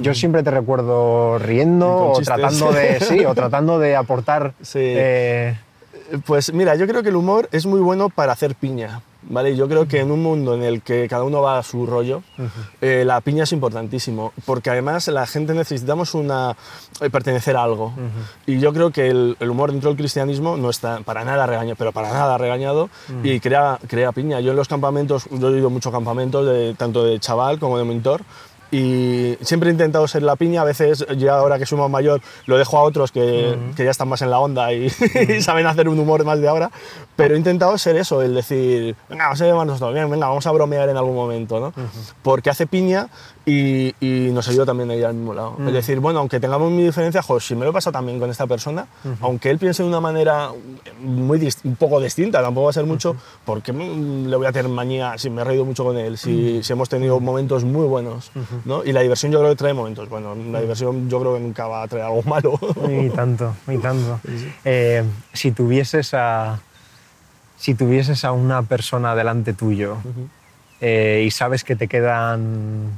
yo 0.00 0.14
siempre 0.14 0.42
te 0.42 0.50
recuerdo 0.50 1.38
riendo 1.38 2.10
o 2.12 2.20
tratando, 2.20 2.72
de, 2.72 3.00
sí, 3.00 3.24
o 3.24 3.34
tratando 3.34 3.78
de 3.78 3.96
aportar 3.96 4.52
Sí. 4.62 4.78
eh, 4.80 5.56
Pues 6.24 6.52
mira, 6.52 6.76
yo 6.76 6.86
creo 6.86 7.02
que 7.02 7.08
el 7.08 7.16
humor 7.16 7.48
es 7.50 7.66
muy 7.66 7.80
bueno 7.80 8.08
para 8.10 8.32
hacer 8.32 8.54
piña, 8.54 9.00
¿vale? 9.28 9.56
Yo 9.56 9.68
creo 9.68 9.86
que 9.86 10.00
en 10.00 10.10
un 10.10 10.22
mundo 10.22 10.54
en 10.54 10.62
el 10.62 10.82
que 10.82 11.08
cada 11.08 11.24
uno 11.24 11.42
va 11.42 11.58
a 11.58 11.62
su 11.62 11.86
rollo, 11.86 12.22
eh, 12.80 13.04
la 13.04 13.20
piña 13.20 13.44
es 13.44 13.52
importantísimo, 13.52 14.32
porque 14.44 14.70
además 14.70 15.08
la 15.08 15.26
gente 15.26 15.54
necesitamos 15.54 16.14
una, 16.14 16.56
eh, 17.00 17.10
pertenecer 17.10 17.56
a 17.56 17.62
algo. 17.62 17.92
Y 18.46 18.58
yo 18.58 18.72
creo 18.72 18.90
que 18.90 19.08
el, 19.08 19.36
el 19.40 19.50
humor 19.50 19.72
dentro 19.72 19.90
del 19.90 19.96
cristianismo 19.96 20.56
no 20.56 20.70
está 20.70 21.00
para 21.00 21.24
nada 21.24 21.46
regañado, 21.46 21.76
pero 21.76 21.92
para 21.92 22.12
nada 22.12 22.38
regañado, 22.38 22.88
y 23.22 23.40
crea, 23.40 23.78
crea 23.86 24.12
piña. 24.12 24.40
Yo 24.40 24.50
en 24.50 24.56
los 24.56 24.68
campamentos, 24.68 25.28
yo 25.30 25.54
he 25.54 25.58
ido 25.58 25.68
a 25.68 25.70
muchos 25.70 25.92
campamentos, 25.92 26.46
de, 26.46 26.74
tanto 26.74 27.04
de 27.04 27.18
chaval 27.18 27.58
como 27.58 27.78
de 27.78 27.84
mentor, 27.84 28.22
y 28.70 29.36
siempre 29.42 29.70
he 29.70 29.72
intentado 29.72 30.08
ser 30.08 30.22
la 30.22 30.36
piña, 30.36 30.62
a 30.62 30.64
veces 30.64 31.06
ya 31.16 31.36
ahora 31.36 31.58
que 31.58 31.66
soy 31.66 31.78
más 31.78 31.90
mayor 31.90 32.20
lo 32.46 32.58
dejo 32.58 32.78
a 32.78 32.82
otros 32.82 33.12
que, 33.12 33.56
que 33.76 33.84
ya 33.84 33.90
están 33.90 34.08
más 34.08 34.22
en 34.22 34.30
la 34.30 34.40
onda 34.40 34.72
y, 34.72 34.86
y 34.86 35.40
saben 35.42 35.66
hacer 35.66 35.88
un 35.88 35.98
humor 35.98 36.24
más 36.24 36.40
de 36.40 36.48
ahora, 36.48 36.70
pero 37.14 37.34
he 37.34 37.38
intentado 37.38 37.76
ser 37.78 37.96
eso, 37.96 38.22
el 38.22 38.34
decir, 38.34 38.96
venga, 39.08 39.24
vamos 39.24 39.40
a 39.40 39.44
llevarnos 39.44 39.78
todo 39.78 39.92
bien, 39.92 40.10
venga, 40.10 40.28
vamos 40.28 40.46
a 40.46 40.50
bromear 40.52 40.88
en 40.88 40.96
algún 40.96 41.14
momento, 41.14 41.60
¿no? 41.60 41.72
Porque 42.22 42.50
hace 42.50 42.66
piña 42.66 43.08
y, 43.48 43.94
y 44.00 44.30
nos 44.32 44.48
ayuda 44.48 44.66
también 44.66 44.90
a 44.90 44.96
ir 44.96 45.06
al 45.06 45.14
mismo 45.14 45.32
lado. 45.32 45.56
Es 45.64 45.72
decir, 45.72 46.00
bueno, 46.00 46.18
aunque 46.18 46.40
tengamos 46.40 46.68
mi 46.72 46.82
diferencia, 46.82 47.22
jo, 47.22 47.38
si 47.38 47.54
me 47.54 47.64
lo 47.64 47.70
he 47.70 47.72
pasado 47.72 47.92
también 47.92 48.18
con 48.18 48.28
esta 48.28 48.44
persona, 48.48 48.86
aunque 49.20 49.50
él 49.50 49.58
piense 49.58 49.84
de 49.84 49.88
una 49.88 50.00
manera 50.00 50.50
muy 51.00 51.48
un 51.62 51.76
poco 51.76 52.00
distinta, 52.00 52.42
tampoco 52.42 52.64
va 52.64 52.70
a 52.70 52.72
ser 52.72 52.86
mucho, 52.86 53.14
porque 53.44 53.72
le 53.72 54.36
voy 54.36 54.46
a 54.46 54.52
tener 54.52 54.68
manía 54.68 55.16
si 55.16 55.30
me 55.30 55.42
he 55.42 55.44
reído 55.44 55.64
mucho 55.64 55.84
con 55.84 55.96
él, 55.96 56.18
si, 56.18 56.60
si 56.64 56.72
hemos 56.72 56.88
tenido 56.88 57.20
momentos 57.20 57.62
muy 57.62 57.86
buenos, 57.86 58.32
¿no? 58.64 58.84
Y 58.84 58.92
la 58.92 59.02
diversión 59.02 59.30
yo 59.30 59.38
creo 59.38 59.50
que 59.52 59.56
trae 59.56 59.74
momentos, 59.74 60.08
bueno, 60.08 60.34
la 60.34 60.60
diversión 60.60 61.08
yo 61.08 61.20
creo 61.20 61.34
que 61.34 61.40
nunca 61.40 61.68
va 61.68 61.84
a 61.84 61.88
traer 61.88 62.06
algo 62.06 62.24
malo. 62.24 62.58
y 62.90 63.10
tanto, 63.10 63.54
y 63.68 63.78
tanto. 63.78 64.20
Eh, 64.64 65.04
si 65.32 65.52
tuvieses 65.52 66.14
a 66.14 66.58
si 67.56 67.74
tuvieses 67.74 68.24
a 68.24 68.32
una 68.32 68.62
persona 68.62 69.14
delante 69.14 69.54
tuyo 69.54 69.96
eh, 70.80 71.24
y 71.26 71.30
sabes 71.30 71.64
que 71.64 71.74
te 71.74 71.88
quedan 71.88 72.90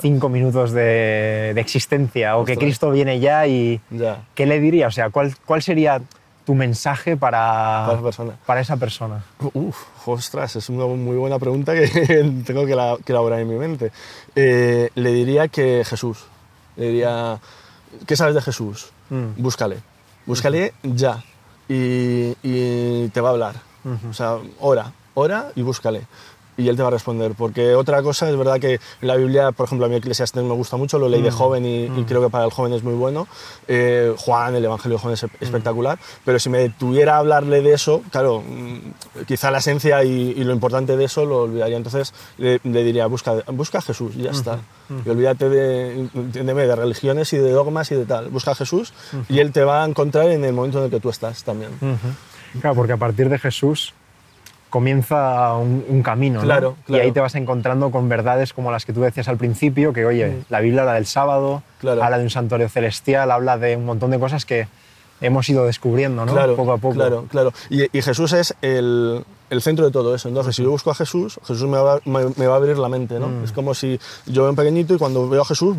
cinco 0.00 0.28
minutos 0.28 0.72
de, 0.72 1.52
de 1.54 1.60
existencia 1.60 2.36
o 2.36 2.44
que. 2.44 2.56
Cristo 2.56 2.90
viene 2.90 3.18
ya 3.20 3.46
y 3.46 3.80
ya, 3.90 4.22
¿qué 4.34 4.46
le 4.46 4.60
dirías? 4.60 4.88
O 4.88 4.94
sea, 4.94 5.10
¿cuál, 5.10 5.34
cuál 5.44 5.62
sería 5.62 6.00
tu 6.46 6.54
mensaje 6.54 7.16
para, 7.16 7.84
para 7.86 7.92
esa 7.94 8.02
persona. 8.02 8.32
para 8.46 8.60
esa 8.60 8.76
persona? 8.76 9.24
Uf, 9.54 9.76
ostras, 10.08 10.56
es 10.56 10.68
una 10.68 10.86
muy 10.86 11.16
buena 11.16 11.38
pregunta 11.38 11.74
que 11.74 11.86
tengo 12.46 12.66
que, 12.66 12.74
la- 12.74 12.96
que 13.04 13.12
elaborar 13.12 13.40
en 13.40 13.48
mi 13.48 13.56
mente. 13.56 13.92
Eh, 14.34 14.90
le 14.94 15.12
diría 15.12 15.48
que 15.48 15.82
Jesús. 15.84 16.24
Le 16.76 16.86
diría, 16.86 17.38
¿qué 18.06 18.16
sabes 18.16 18.34
de 18.34 18.42
Jesús? 18.42 18.90
Mm. 19.10 19.42
Búscale. 19.42 19.78
Búscale 20.26 20.72
ya. 20.82 21.22
Y, 21.68 22.34
y 22.42 23.08
te 23.10 23.20
va 23.20 23.28
a 23.28 23.32
hablar. 23.32 23.54
O 24.08 24.12
sea, 24.12 24.36
ora, 24.60 24.92
ora 25.14 25.52
y 25.54 25.62
búscale. 25.62 26.02
Y 26.60 26.68
Él 26.68 26.76
te 26.76 26.82
va 26.82 26.88
a 26.88 26.92
responder. 26.92 27.32
Porque 27.36 27.74
otra 27.74 28.02
cosa 28.02 28.28
es 28.28 28.36
verdad 28.36 28.60
que 28.60 28.80
la 29.00 29.16
Biblia, 29.16 29.52
por 29.52 29.66
ejemplo, 29.66 29.86
a 29.86 29.88
mí 29.88 29.96
Eclesiastes 29.96 30.42
me 30.42 30.54
gusta 30.54 30.76
mucho, 30.76 30.98
lo 30.98 31.08
leí 31.08 31.22
de 31.22 31.30
joven 31.30 31.64
y, 31.64 31.84
y 31.84 32.04
creo 32.04 32.22
que 32.22 32.30
para 32.30 32.44
el 32.44 32.50
joven 32.50 32.72
es 32.72 32.82
muy 32.82 32.94
bueno. 32.94 33.26
Eh, 33.68 34.14
Juan, 34.16 34.54
el 34.54 34.64
Evangelio 34.64 34.96
de 34.96 35.02
Juan 35.02 35.14
es 35.14 35.26
espectacular, 35.40 35.98
pero 36.24 36.38
si 36.38 36.50
me 36.50 36.68
tuviera 36.70 37.16
a 37.16 37.18
hablarle 37.18 37.62
de 37.62 37.72
eso, 37.72 38.02
claro, 38.10 38.42
mm, 38.42 39.24
quizá 39.26 39.50
la 39.50 39.58
esencia 39.58 40.04
y, 40.04 40.34
y 40.36 40.44
lo 40.44 40.52
importante 40.52 40.96
de 40.96 41.04
eso 41.04 41.24
lo 41.24 41.42
olvidaría. 41.42 41.76
Entonces 41.76 42.12
le, 42.38 42.60
le 42.62 42.84
diría, 42.84 43.06
busca, 43.06 43.34
busca 43.52 43.78
a 43.78 43.82
Jesús 43.82 44.14
y 44.16 44.22
ya 44.22 44.30
está. 44.30 44.58
Y 45.04 45.08
olvídate 45.08 45.48
de, 45.48 46.08
entiéndeme, 46.14 46.66
de 46.66 46.74
religiones 46.74 47.32
y 47.32 47.38
de 47.38 47.50
dogmas 47.52 47.90
y 47.92 47.94
de 47.94 48.06
tal. 48.06 48.28
Busca 48.28 48.52
a 48.52 48.54
Jesús 48.54 48.92
y 49.28 49.38
Él 49.38 49.52
te 49.52 49.62
va 49.62 49.84
a 49.84 49.86
encontrar 49.86 50.28
en 50.30 50.44
el 50.44 50.52
momento 50.52 50.78
en 50.78 50.84
el 50.84 50.90
que 50.90 51.00
tú 51.00 51.10
estás 51.10 51.44
también. 51.44 51.70
Claro, 52.60 52.74
porque 52.74 52.92
a 52.92 52.96
partir 52.96 53.28
de 53.28 53.38
Jesús 53.38 53.94
comienza 54.70 55.54
un, 55.56 55.84
un 55.88 56.02
camino, 56.02 56.38
¿no? 56.40 56.44
Claro, 56.46 56.76
Y 56.82 56.86
claro. 56.86 57.04
ahí 57.04 57.12
te 57.12 57.20
vas 57.20 57.34
encontrando 57.34 57.90
con 57.90 58.08
verdades 58.08 58.52
como 58.52 58.70
las 58.72 58.86
que 58.86 58.92
tú 58.92 59.02
decías 59.02 59.28
al 59.28 59.36
principio, 59.36 59.92
que 59.92 60.06
oye, 60.06 60.38
la 60.48 60.60
Biblia 60.60 60.82
habla 60.82 60.94
del 60.94 61.06
sábado, 61.06 61.62
Claro. 61.80 62.02
habla 62.02 62.18
de 62.18 62.24
un 62.24 62.30
santuario 62.30 62.68
celestial, 62.68 63.30
habla 63.30 63.58
de 63.58 63.76
un 63.76 63.84
montón 63.84 64.10
de 64.10 64.18
cosas 64.18 64.44
que 64.46 64.68
hemos 65.20 65.48
ido 65.50 65.66
descubriendo, 65.66 66.24
¿no? 66.24 66.32
Claro, 66.32 66.56
poco 66.56 66.72
a 66.72 66.78
poco. 66.78 66.94
Claro, 66.94 67.26
claro. 67.30 67.52
Y, 67.68 67.84
y 67.96 68.00
Jesús 68.02 68.32
es 68.32 68.54
el, 68.62 69.24
el 69.50 69.60
centro 69.62 69.84
de 69.84 69.90
todo 69.90 70.14
eso. 70.14 70.28
Entonces, 70.28 70.56
si 70.56 70.62
yo 70.62 70.70
busco 70.70 70.90
a 70.90 70.94
Jesús, 70.94 71.38
Jesús 71.46 71.68
me 71.68 71.76
va, 71.78 72.00
me, 72.04 72.20
me 72.36 72.46
va 72.46 72.54
a 72.54 72.56
abrir 72.56 72.78
la 72.78 72.88
mente, 72.88 73.18
¿no? 73.18 73.28
Mm. 73.28 73.44
Es 73.44 73.52
como 73.52 73.74
si 73.74 73.98
yo 74.26 74.42
veo 74.42 74.50
un 74.50 74.56
pequeñito 74.56 74.94
y 74.94 74.98
cuando 74.98 75.28
veo 75.28 75.42
a 75.42 75.44
Jesús, 75.44 75.76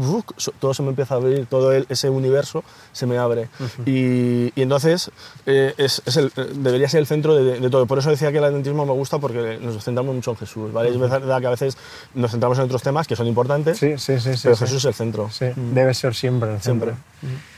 todo 0.60 0.74
se 0.74 0.84
me 0.84 0.90
empieza 0.90 1.16
a 1.16 1.18
abrir, 1.18 1.46
todo 1.48 1.72
el- 1.72 1.86
ese 1.90 2.10
universo 2.10 2.64
se 2.92 3.06
me 3.08 3.18
abre. 3.18 3.50
y, 3.86 4.52
y 4.56 4.62
entonces, 4.62 5.10
eh, 5.46 5.74
es, 5.78 6.02
es 6.06 6.18
el- 6.18 6.32
eh, 6.36 6.52
debería 6.56 6.88
ser 6.90 7.00
el 7.00 7.08
centro 7.08 7.36
de, 7.36 7.60
de 7.60 7.70
todo. 7.70 7.86
Por 7.86 7.98
eso 8.00 8.10
decía 8.10 8.32
que 8.32 8.38
el 8.40 8.44
adventismo 8.44 8.86
me 8.86 8.92
gusta 8.94 9.20
porque 9.20 9.58
nos 9.62 9.84
centramos 9.84 10.14
mucho 10.14 10.32
en 10.32 10.38
Jesús, 10.38 10.72
¿vale? 10.74 10.90
Es 10.90 11.00
verdad 11.00 11.40
que 11.40 11.48
a 11.48 11.52
veces 11.52 11.78
nos 12.14 12.32
centramos 12.32 12.58
en 12.60 12.66
otros 12.66 12.82
temas 12.84 13.08
que 13.08 13.16
son 13.16 13.28
importantes, 13.28 13.78
Sí, 13.78 13.98
sí, 13.98 14.20
sí. 14.20 14.34
sí, 14.34 14.40
pero. 14.44 14.58
Jesús 14.58 14.78
es 14.80 14.86
el 14.86 14.94
centro. 14.94 15.30
Sí, 15.32 15.46
debe 15.56 15.94
ser 15.94 16.14
siempre 16.14 16.54
el 16.56 16.62
Siempre. 16.62 16.92
centro. 16.92 17.51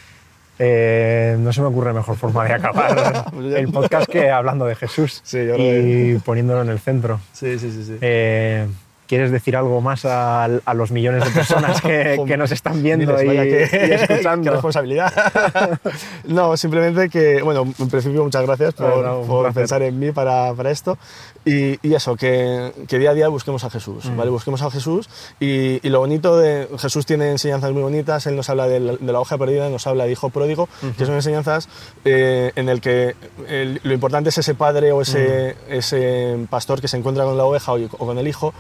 Eh, 0.60 1.36
no 1.40 1.52
se 1.52 1.62
me 1.62 1.68
ocurre 1.68 1.94
mejor 1.94 2.16
forma 2.16 2.46
de 2.46 2.54
acabar 2.54 3.26
el 3.56 3.70
podcast 3.70 4.10
que 4.10 4.30
hablando 4.30 4.66
de 4.66 4.76
Jesús 4.76 5.22
Sí, 5.24 5.40
y 5.40 6.18
poniéndolo 6.20 6.62
en 6.62 6.70
el 6.70 6.80
centro. 6.80 7.20
Sí, 7.32 7.58
sí, 7.58 7.72
sí. 7.72 7.84
sí. 7.86 7.98
Eh, 8.02 8.68
¿Quieres 9.14 9.32
decir 9.32 9.56
algo 9.56 9.80
más 9.80 10.06
a, 10.06 10.46
a 10.46 10.74
los 10.74 10.90
millones 10.90 11.24
de 11.24 11.30
personas 11.30 11.80
que, 11.82 12.20
que 12.28 12.36
nos 12.36 12.52
están 12.52 12.82
viendo 12.82 13.16
Diles, 13.16 13.68
y, 13.70 13.70
que- 13.70 13.88
y 13.88 13.92
escuchando? 14.14 14.44
qué 14.44 14.50
responsabilidad. 14.50 15.14
no, 16.26 16.58
simplemente 16.58 17.10
que, 17.10 17.44
bueno, 17.44 17.62
en 17.78 17.90
principio 17.90 18.24
muchas 18.24 18.42
gracias 18.44 18.74
por, 18.74 19.54
pensar 19.54 19.84
en 19.84 20.00
mí 20.00 20.12
para, 20.12 20.52
para 20.56 20.72
esto. 20.72 20.98
Y, 21.46 21.78
y 21.88 21.94
eso, 21.94 22.16
que, 22.16 22.72
que 22.88 22.98
día 22.98 23.12
a 23.12 23.14
día 23.14 23.28
busquemos 23.28 23.64
a 23.66 23.70
Jesús, 23.70 24.06
Mm. 24.06 24.18
¿vale? 24.18 24.32
Busquemos 24.32 24.62
a 24.64 24.72
Jesús. 24.72 25.10
Y, 25.40 25.80
y 25.86 25.90
lo 25.90 26.00
bonito 26.00 26.38
de 26.38 26.68
Jesús 26.80 27.06
tiene 27.06 27.30
enseñanzas 27.30 27.72
muy 27.72 27.84
bonitas. 27.84 28.26
Él 28.26 28.36
nos 28.36 28.50
habla 28.50 28.68
de 28.68 28.80
la, 28.80 28.94
de 28.96 29.12
la 29.14 29.20
hoja 29.20 29.38
perdida, 29.38 29.70
nos 29.70 29.86
habla 29.86 30.06
de 30.06 30.12
hijo 30.14 30.32
pródigo, 30.32 30.68
que 30.98 31.06
son 31.06 31.14
enseñanzas 31.16 31.70
eh, 32.06 32.52
en 32.56 32.68
el 32.70 32.82
que 32.82 33.16
el- 33.48 33.80
lo 33.84 33.94
importante 33.94 34.30
es 34.30 34.38
ese 34.40 34.56
padre 34.56 34.92
o 34.92 35.02
ese, 35.02 35.56
Mm. 35.70 35.74
ese 35.74 36.38
pastor 36.50 36.82
que 36.82 36.88
se 36.88 36.98
encuentra 36.98 37.26
con 37.26 37.38
la 37.38 37.44
oveja 37.44 37.74
o, 37.74 37.78
o 37.78 38.06
con 38.08 38.18
el 38.18 38.28
hijo. 38.28 38.54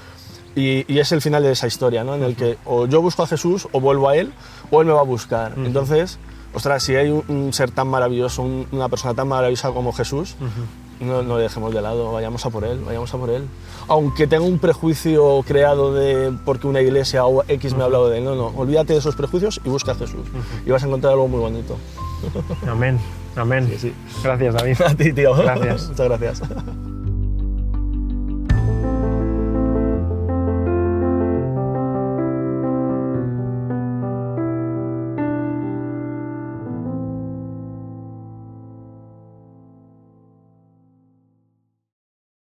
Y, 0.55 0.85
y 0.93 0.99
es 0.99 1.11
el 1.11 1.21
final 1.21 1.41
de 1.43 1.51
esa 1.51 1.65
historia, 1.67 2.03
¿no? 2.03 2.13
En 2.15 2.23
el 2.23 2.35
que 2.35 2.57
o 2.65 2.85
yo 2.85 3.01
busco 3.01 3.23
a 3.23 3.27
Jesús 3.27 3.67
o 3.71 3.79
vuelvo 3.79 4.09
a 4.09 4.15
Él 4.17 4.31
o 4.71 4.81
Él 4.81 4.87
me 4.87 4.93
va 4.93 4.99
a 4.99 5.03
buscar. 5.03 5.53
Entonces, 5.57 6.19
ostras, 6.53 6.83
si 6.83 6.95
hay 6.95 7.09
un, 7.09 7.23
un 7.27 7.53
ser 7.53 7.71
tan 7.71 7.87
maravilloso, 7.87 8.43
un- 8.43 8.67
una 8.71 8.87
persona 8.89 9.13
tan 9.15 9.27
maravillosa 9.27 9.71
como 9.71 9.91
Jesús, 9.93 10.35
no, 10.99 11.23
no 11.23 11.37
le 11.37 11.43
dejemos 11.43 11.73
de 11.73 11.81
lado, 11.81 12.11
vayamos 12.13 12.45
a 12.45 12.49
por 12.51 12.63
Él, 12.65 12.79
vayamos 12.85 13.11
a 13.13 13.17
por 13.17 13.29
Él. 13.31 13.43
Aunque 13.87 14.27
tenga 14.27 14.45
un 14.45 14.59
prejuicio 14.59 15.43
creado 15.45 15.93
de 15.93 16.31
porque 16.45 16.67
una 16.67 16.81
iglesia 16.81 17.25
o 17.25 17.43
X 17.47 17.73
me 17.73 17.81
ha 17.81 17.85
hablado 17.85 18.09
de 18.09 18.19
Él, 18.19 18.23
no, 18.23 18.35
no, 18.35 18.47
olvídate 18.55 18.93
de 18.93 18.99
esos 18.99 19.15
prejuicios 19.15 19.59
y 19.65 19.69
busca 19.69 19.93
a 19.93 19.95
Jesús. 19.95 20.21
Y 20.65 20.69
vas 20.69 20.83
a 20.83 20.85
encontrar 20.85 21.13
algo 21.13 21.27
muy 21.27 21.39
bonito. 21.39 21.75
Amén, 22.69 22.99
amén. 23.35 23.67
Sí, 23.71 23.77
sí. 23.89 23.93
Gracias, 24.23 24.53
David. 24.53 24.81
A 24.85 24.93
ti, 24.95 25.11
tío. 25.11 25.33
Gracias. 25.35 25.89
Muchas 25.89 26.07
gracias. 26.07 26.41